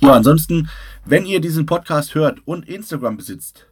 Ja, 0.00 0.12
ansonsten 0.12 0.68
wenn 1.08 1.24
ihr 1.24 1.40
diesen 1.40 1.64
Podcast 1.64 2.14
hört 2.14 2.40
und 2.44 2.68
Instagram 2.68 3.16
besitzt, 3.16 3.66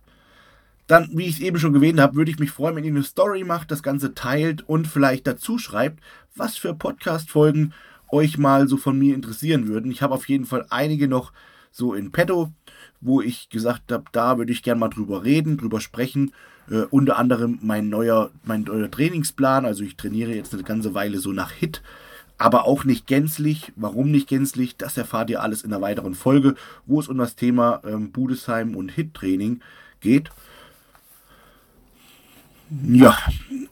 dann, 0.86 1.10
wie 1.12 1.26
ich 1.26 1.34
es 1.34 1.40
eben 1.40 1.58
schon 1.58 1.74
gewähnt 1.74 2.00
habe, 2.00 2.16
würde 2.16 2.30
ich 2.30 2.38
mich 2.38 2.50
freuen, 2.50 2.76
wenn 2.76 2.84
ihr 2.84 2.90
eine 2.90 3.02
Story 3.02 3.44
macht, 3.44 3.70
das 3.70 3.82
Ganze 3.82 4.14
teilt 4.14 4.66
und 4.66 4.86
vielleicht 4.86 5.26
dazu 5.26 5.58
schreibt, 5.58 6.02
was 6.34 6.56
für 6.56 6.72
Podcast-Folgen 6.72 7.74
euch 8.08 8.38
mal 8.38 8.68
so 8.68 8.78
von 8.78 8.98
mir 8.98 9.14
interessieren 9.14 9.68
würden. 9.68 9.90
Ich 9.90 10.00
habe 10.00 10.14
auf 10.14 10.30
jeden 10.30 10.46
Fall 10.46 10.64
einige 10.70 11.08
noch 11.08 11.32
so 11.72 11.92
in 11.92 12.10
petto, 12.10 12.52
wo 13.02 13.20
ich 13.20 13.50
gesagt 13.50 13.92
habe, 13.92 14.04
da 14.12 14.38
würde 14.38 14.52
ich 14.52 14.62
gerne 14.62 14.80
mal 14.80 14.88
drüber 14.88 15.24
reden, 15.24 15.58
drüber 15.58 15.82
sprechen. 15.82 16.32
Äh, 16.70 16.84
unter 16.88 17.18
anderem 17.18 17.58
mein 17.60 17.90
neuer, 17.90 18.30
mein 18.44 18.62
neuer 18.62 18.90
Trainingsplan. 18.90 19.66
Also 19.66 19.84
ich 19.84 19.96
trainiere 19.96 20.32
jetzt 20.32 20.54
eine 20.54 20.62
ganze 20.62 20.94
Weile 20.94 21.18
so 21.18 21.32
nach 21.32 21.50
Hit 21.50 21.82
aber 22.38 22.66
auch 22.66 22.84
nicht 22.84 23.06
gänzlich. 23.06 23.72
Warum 23.76 24.10
nicht 24.10 24.28
gänzlich? 24.28 24.76
Das 24.76 24.96
erfahrt 24.96 25.30
ihr 25.30 25.42
alles 25.42 25.62
in 25.62 25.72
einer 25.72 25.82
weiteren 25.82 26.14
Folge, 26.14 26.54
wo 26.86 27.00
es 27.00 27.08
um 27.08 27.18
das 27.18 27.36
Thema 27.36 27.80
ähm, 27.84 28.12
Budesheim 28.12 28.76
und 28.76 28.90
Hit-Training 28.90 29.60
geht. 30.00 30.30
Ja, 32.84 33.16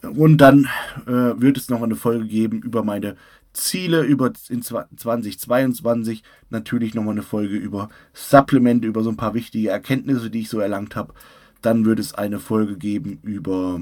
und 0.01 0.37
dann 0.37 0.69
äh, 1.05 1.11
wird 1.11 1.57
es 1.57 1.69
noch 1.69 1.81
eine 1.81 1.95
Folge 1.95 2.27
geben 2.27 2.61
über 2.61 2.83
meine 2.83 3.17
Ziele 3.55 4.03
über 4.03 4.31
in 4.49 4.61
2022. 4.61 6.23
Natürlich 6.49 6.93
nochmal 6.93 7.13
eine 7.13 7.23
Folge 7.23 7.55
über 7.55 7.89
Supplemente, 8.13 8.87
über 8.87 9.03
so 9.03 9.09
ein 9.09 9.17
paar 9.17 9.33
wichtige 9.33 9.69
Erkenntnisse, 9.69 10.29
die 10.29 10.41
ich 10.41 10.49
so 10.49 10.59
erlangt 10.59 10.95
habe. 10.95 11.13
Dann 11.61 11.85
wird 11.85 11.99
es 11.99 12.13
eine 12.13 12.39
Folge 12.39 12.77
geben 12.77 13.19
über, 13.23 13.81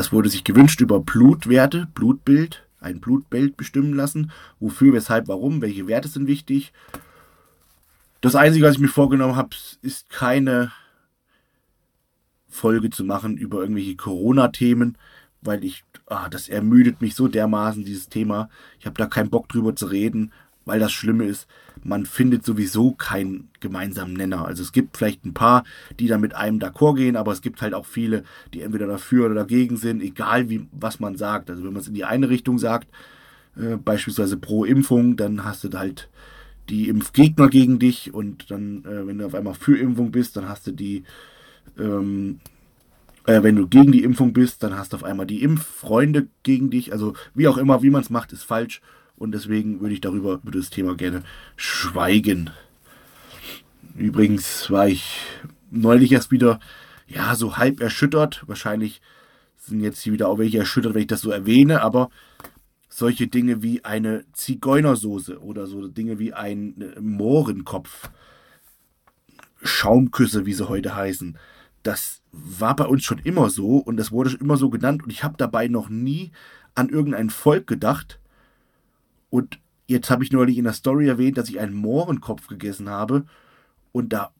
das 0.00 0.12
wurde 0.12 0.30
sich 0.30 0.44
gewünscht, 0.44 0.80
über 0.80 0.98
Blutwerte, 0.98 1.86
Blutbild, 1.92 2.66
ein 2.80 3.00
Blutbild 3.00 3.58
bestimmen 3.58 3.92
lassen. 3.92 4.30
Wofür, 4.58 4.94
weshalb, 4.94 5.28
warum, 5.28 5.60
welche 5.60 5.88
Werte 5.88 6.08
sind 6.08 6.26
wichtig. 6.26 6.72
Das 8.22 8.34
Einzige, 8.34 8.64
was 8.64 8.76
ich 8.76 8.80
mir 8.80 8.88
vorgenommen 8.88 9.36
habe, 9.36 9.50
ist 9.82 10.08
keine 10.08 10.72
Folge 12.48 12.88
zu 12.88 13.04
machen 13.04 13.36
über 13.36 13.60
irgendwelche 13.60 13.94
Corona-Themen, 13.94 14.96
weil 15.42 15.64
ich, 15.64 15.84
ah, 16.06 16.30
das 16.30 16.48
ermüdet 16.48 17.02
mich 17.02 17.14
so 17.14 17.28
dermaßen, 17.28 17.84
dieses 17.84 18.08
Thema. 18.08 18.48
Ich 18.78 18.86
habe 18.86 18.96
da 18.96 19.04
keinen 19.04 19.28
Bock 19.28 19.50
drüber 19.50 19.76
zu 19.76 19.84
reden, 19.84 20.32
weil 20.64 20.80
das 20.80 20.92
Schlimme 20.92 21.24
ist, 21.24 21.46
man 21.82 22.04
findet 22.04 22.44
sowieso 22.44 22.92
keinen 22.92 23.48
gemeinsamen 23.60 24.12
Nenner. 24.12 24.44
Also 24.44 24.62
es 24.62 24.72
gibt 24.72 24.96
vielleicht 24.96 25.24
ein 25.24 25.34
paar, 25.34 25.64
die 25.98 26.06
da 26.06 26.18
mit 26.18 26.34
einem 26.34 26.58
d'accord 26.58 26.96
gehen, 26.96 27.16
aber 27.16 27.32
es 27.32 27.40
gibt 27.40 27.62
halt 27.62 27.74
auch 27.74 27.86
viele, 27.86 28.24
die 28.52 28.62
entweder 28.62 28.86
dafür 28.86 29.26
oder 29.26 29.34
dagegen 29.34 29.76
sind, 29.76 30.02
egal 30.02 30.50
wie, 30.50 30.66
was 30.72 31.00
man 31.00 31.16
sagt. 31.16 31.50
Also 31.50 31.64
wenn 31.64 31.72
man 31.72 31.80
es 31.80 31.88
in 31.88 31.94
die 31.94 32.04
eine 32.04 32.28
Richtung 32.28 32.58
sagt, 32.58 32.88
äh, 33.56 33.76
beispielsweise 33.76 34.36
pro 34.36 34.64
Impfung, 34.64 35.16
dann 35.16 35.44
hast 35.44 35.64
du 35.64 35.70
halt 35.76 36.08
die 36.68 36.88
Impfgegner 36.88 37.48
gegen 37.48 37.78
dich 37.78 38.12
und 38.12 38.50
dann, 38.50 38.84
äh, 38.84 39.06
wenn 39.06 39.18
du 39.18 39.26
auf 39.26 39.34
einmal 39.34 39.54
für 39.54 39.78
Impfung 39.78 40.12
bist, 40.12 40.36
dann 40.36 40.48
hast 40.48 40.66
du 40.66 40.72
die 40.72 41.04
ähm, 41.78 42.40
äh, 43.26 43.42
wenn 43.42 43.56
du 43.56 43.68
gegen 43.68 43.92
die 43.92 44.02
Impfung 44.02 44.32
bist, 44.32 44.62
dann 44.62 44.76
hast 44.76 44.92
du 44.92 44.96
auf 44.96 45.04
einmal 45.04 45.26
die 45.26 45.42
Impffreunde 45.42 46.28
gegen 46.42 46.70
dich. 46.70 46.92
Also 46.92 47.14
wie 47.34 47.48
auch 47.48 47.58
immer, 47.58 47.82
wie 47.82 47.90
man 47.90 48.02
es 48.02 48.10
macht, 48.10 48.32
ist 48.32 48.44
falsch. 48.44 48.80
Und 49.20 49.32
deswegen 49.32 49.80
würde 49.80 49.92
ich 49.92 50.00
darüber, 50.00 50.40
über 50.42 50.50
das 50.50 50.70
Thema 50.70 50.96
gerne 50.96 51.22
schweigen. 51.54 52.48
Übrigens 53.94 54.70
war 54.70 54.88
ich 54.88 55.20
neulich 55.70 56.10
erst 56.12 56.30
wieder, 56.30 56.58
ja, 57.06 57.34
so 57.34 57.58
halb 57.58 57.80
erschüttert. 57.82 58.42
Wahrscheinlich 58.46 59.02
sind 59.58 59.82
jetzt 59.82 60.00
hier 60.00 60.14
wieder 60.14 60.28
auch 60.28 60.38
welche 60.38 60.56
erschüttert, 60.56 60.94
wenn 60.94 61.02
ich 61.02 61.06
das 61.06 61.20
so 61.20 61.30
erwähne, 61.30 61.82
aber 61.82 62.08
solche 62.88 63.26
Dinge 63.26 63.62
wie 63.62 63.84
eine 63.84 64.24
Zigeunersoße 64.32 65.38
oder 65.42 65.66
so 65.66 65.86
Dinge 65.86 66.18
wie 66.18 66.32
ein 66.32 66.80
äh, 66.80 66.98
Mohrenkopf, 66.98 68.08
Schaumküsse, 69.62 70.46
wie 70.46 70.54
sie 70.54 70.66
heute 70.66 70.96
heißen, 70.96 71.36
das 71.82 72.22
war 72.32 72.74
bei 72.74 72.86
uns 72.86 73.04
schon 73.04 73.18
immer 73.18 73.50
so 73.50 73.76
und 73.76 73.98
das 73.98 74.12
wurde 74.12 74.30
schon 74.30 74.40
immer 74.40 74.56
so 74.56 74.70
genannt 74.70 75.02
und 75.02 75.10
ich 75.10 75.24
habe 75.24 75.34
dabei 75.36 75.68
noch 75.68 75.90
nie 75.90 76.32
an 76.74 76.88
irgendein 76.88 77.28
Volk 77.28 77.66
gedacht. 77.66 78.19
Und 79.30 79.58
jetzt 79.86 80.10
habe 80.10 80.24
ich 80.24 80.32
neulich 80.32 80.58
in 80.58 80.64
der 80.64 80.72
Story 80.72 81.08
erwähnt, 81.08 81.38
dass 81.38 81.48
ich 81.48 81.60
einen 81.60 81.74
Mohrenkopf 81.74 82.46
gegessen 82.46 82.88
habe 82.88 83.24
und 83.92 84.12
da 84.12 84.32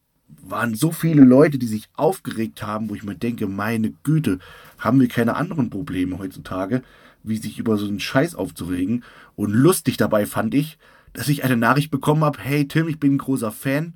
waren 0.42 0.74
so 0.74 0.92
viele 0.92 1.24
Leute, 1.24 1.59
die 1.59 1.66
sich 1.66 1.88
aufgeregt 1.94 2.62
haben, 2.62 2.88
wo 2.88 2.94
ich 2.94 3.03
mir 3.03 3.16
denke, 3.16 3.46
meine 3.46 3.92
Güte, 4.05 4.38
haben 4.79 5.00
wir 5.00 5.09
keine 5.09 5.37
anderen 5.37 5.70
Probleme 5.70 6.18
heutzutage, 6.18 6.83
wie 7.22 7.37
sich 7.37 7.59
über 7.59 7.76
so 7.76 7.87
einen 7.87 8.00
Scheiß 8.00 8.35
aufzuregen. 8.35 9.05
Und 9.37 9.53
lustig 9.53 9.96
dabei 9.96 10.26
fand 10.26 10.55
ich, 10.55 10.79
dass 11.12 11.29
ich 11.29 11.44
eine 11.44 11.57
Nachricht 11.57 11.90
bekommen 11.90 12.24
habe, 12.24 12.38
hey 12.40 12.66
Tim, 12.68 12.88
ich 12.88 13.00
bin 13.00 13.14
ein 13.14 13.18
großer 13.18 13.50
Fan 13.50 13.94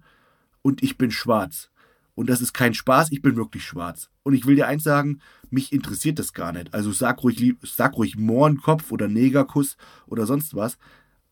und 0.63 0.83
ich 0.83 0.99
bin 0.99 1.11
schwarz. 1.11 1.71
Und 2.15 2.31
das 2.31 2.41
ist 2.41 2.53
kein 2.53 2.75
Spaß, 2.75 3.11
ich 3.11 3.23
bin 3.23 3.37
wirklich 3.37 3.65
schwarz. 3.65 4.09
Und 4.23 4.35
ich 4.35 4.47
will 4.47 4.57
dir 4.57 4.69
eins 4.69 4.85
sagen, 4.85 5.21
mich 5.51 5.73
interessiert 5.73 6.19
das 6.19 6.33
gar 6.33 6.53
nicht. 6.53 6.73
Also 6.73 6.93
sag 6.93 7.23
ruhig, 7.23 7.57
sag 7.63 7.97
ruhig 7.97 8.17
Mohrenkopf 8.17 8.93
oder 8.93 9.09
Negerkuss 9.09 9.77
oder 10.07 10.27
sonst 10.27 10.55
was. 10.55 10.79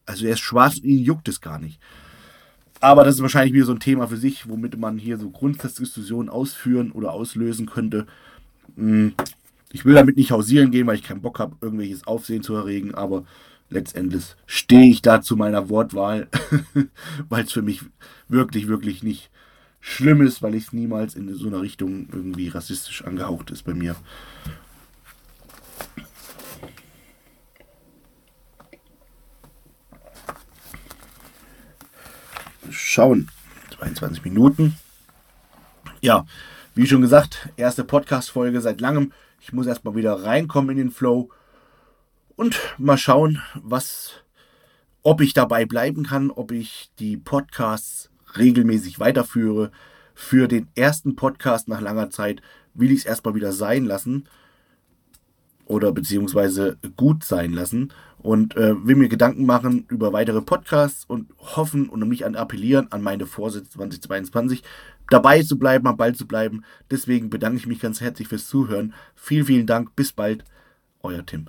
Also 0.06 0.26
er 0.26 0.32
ist 0.32 0.40
schwarz 0.40 0.78
und 0.78 0.84
ihn 0.84 1.04
juckt 1.04 1.28
es 1.28 1.40
gar 1.40 1.58
nicht. 1.58 1.80
Aber 2.80 3.04
das 3.04 3.14
ist 3.14 3.22
wahrscheinlich 3.22 3.54
wieder 3.54 3.66
so 3.66 3.72
ein 3.72 3.80
Thema 3.80 4.08
für 4.08 4.16
sich, 4.16 4.48
womit 4.48 4.76
man 4.76 4.98
hier 4.98 5.16
so 5.16 5.30
Grundsatzdiskussionen 5.30 6.28
ausführen 6.28 6.90
oder 6.90 7.12
auslösen 7.12 7.66
könnte. 7.66 8.06
Hm, 8.74 9.14
ich 9.70 9.84
will 9.84 9.94
damit 9.94 10.16
nicht 10.16 10.32
hausieren 10.32 10.72
gehen, 10.72 10.88
weil 10.88 10.96
ich 10.96 11.04
keinen 11.04 11.22
Bock 11.22 11.38
habe, 11.38 11.56
irgendwelches 11.60 12.06
Aufsehen 12.08 12.42
zu 12.42 12.54
erregen, 12.54 12.92
aber 12.94 13.24
letztendlich 13.70 14.36
stehe 14.46 14.90
ich 14.90 15.00
da 15.00 15.22
zu 15.22 15.36
meiner 15.36 15.68
Wortwahl, 15.68 16.28
weil 17.28 17.44
es 17.44 17.52
für 17.52 17.62
mich 17.62 17.82
wirklich, 18.28 18.66
wirklich 18.66 19.04
nicht 19.04 19.30
schlimm 19.82 20.22
ist, 20.22 20.40
weil 20.40 20.54
ich 20.54 20.72
niemals 20.72 21.14
in 21.14 21.34
so 21.34 21.48
einer 21.48 21.60
Richtung 21.60 22.08
irgendwie 22.10 22.48
rassistisch 22.48 23.04
angehaucht 23.04 23.50
ist 23.50 23.64
bei 23.64 23.74
mir. 23.74 23.96
Schauen. 32.70 33.28
22 33.76 34.24
Minuten. 34.24 34.78
Ja, 36.00 36.26
wie 36.74 36.86
schon 36.86 37.00
gesagt, 37.00 37.48
erste 37.56 37.84
Podcast-Folge 37.84 38.60
seit 38.60 38.80
langem. 38.80 39.12
Ich 39.40 39.52
muss 39.52 39.66
erstmal 39.66 39.96
wieder 39.96 40.22
reinkommen 40.22 40.70
in 40.70 40.76
den 40.76 40.90
Flow 40.92 41.30
und 42.36 42.56
mal 42.78 42.98
schauen, 42.98 43.42
was, 43.54 44.22
ob 45.02 45.20
ich 45.20 45.34
dabei 45.34 45.66
bleiben 45.66 46.04
kann, 46.04 46.30
ob 46.30 46.52
ich 46.52 46.90
die 47.00 47.16
Podcasts 47.16 48.11
regelmäßig 48.36 49.00
weiterführe. 49.00 49.70
Für 50.14 50.48
den 50.48 50.68
ersten 50.74 51.16
Podcast 51.16 51.68
nach 51.68 51.80
langer 51.80 52.10
Zeit 52.10 52.42
will 52.74 52.90
ich 52.90 53.00
es 53.00 53.06
erstmal 53.06 53.34
wieder 53.34 53.52
sein 53.52 53.84
lassen 53.84 54.28
oder 55.66 55.92
beziehungsweise 55.92 56.76
gut 56.96 57.24
sein 57.24 57.52
lassen 57.52 57.92
und 58.18 58.56
äh, 58.56 58.74
will 58.86 58.96
mir 58.96 59.08
Gedanken 59.08 59.46
machen 59.46 59.86
über 59.88 60.12
weitere 60.12 60.42
Podcasts 60.42 61.04
und 61.04 61.30
hoffen 61.38 61.88
und 61.88 62.06
mich 62.08 62.24
an 62.24 62.36
appellieren 62.36 62.90
an 62.92 63.02
meine 63.02 63.26
Vorsätze 63.26 63.70
2022 63.70 64.62
dabei 65.08 65.42
zu 65.42 65.58
bleiben, 65.58 65.86
am 65.86 65.96
Ball 65.96 66.14
zu 66.14 66.26
bleiben. 66.26 66.62
Deswegen 66.90 67.30
bedanke 67.30 67.58
ich 67.58 67.66
mich 67.66 67.80
ganz 67.80 68.00
herzlich 68.00 68.28
fürs 68.28 68.46
Zuhören. 68.46 68.94
Vielen, 69.14 69.46
vielen 69.46 69.66
Dank. 69.66 69.94
Bis 69.96 70.12
bald. 70.12 70.44
Euer 71.02 71.26
Tim. 71.26 71.48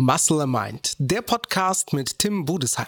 Muscle 0.00 0.46
Mind, 0.46 0.94
der 1.00 1.22
Podcast 1.22 1.92
mit 1.92 2.20
Tim 2.20 2.44
Budesheim. 2.44 2.86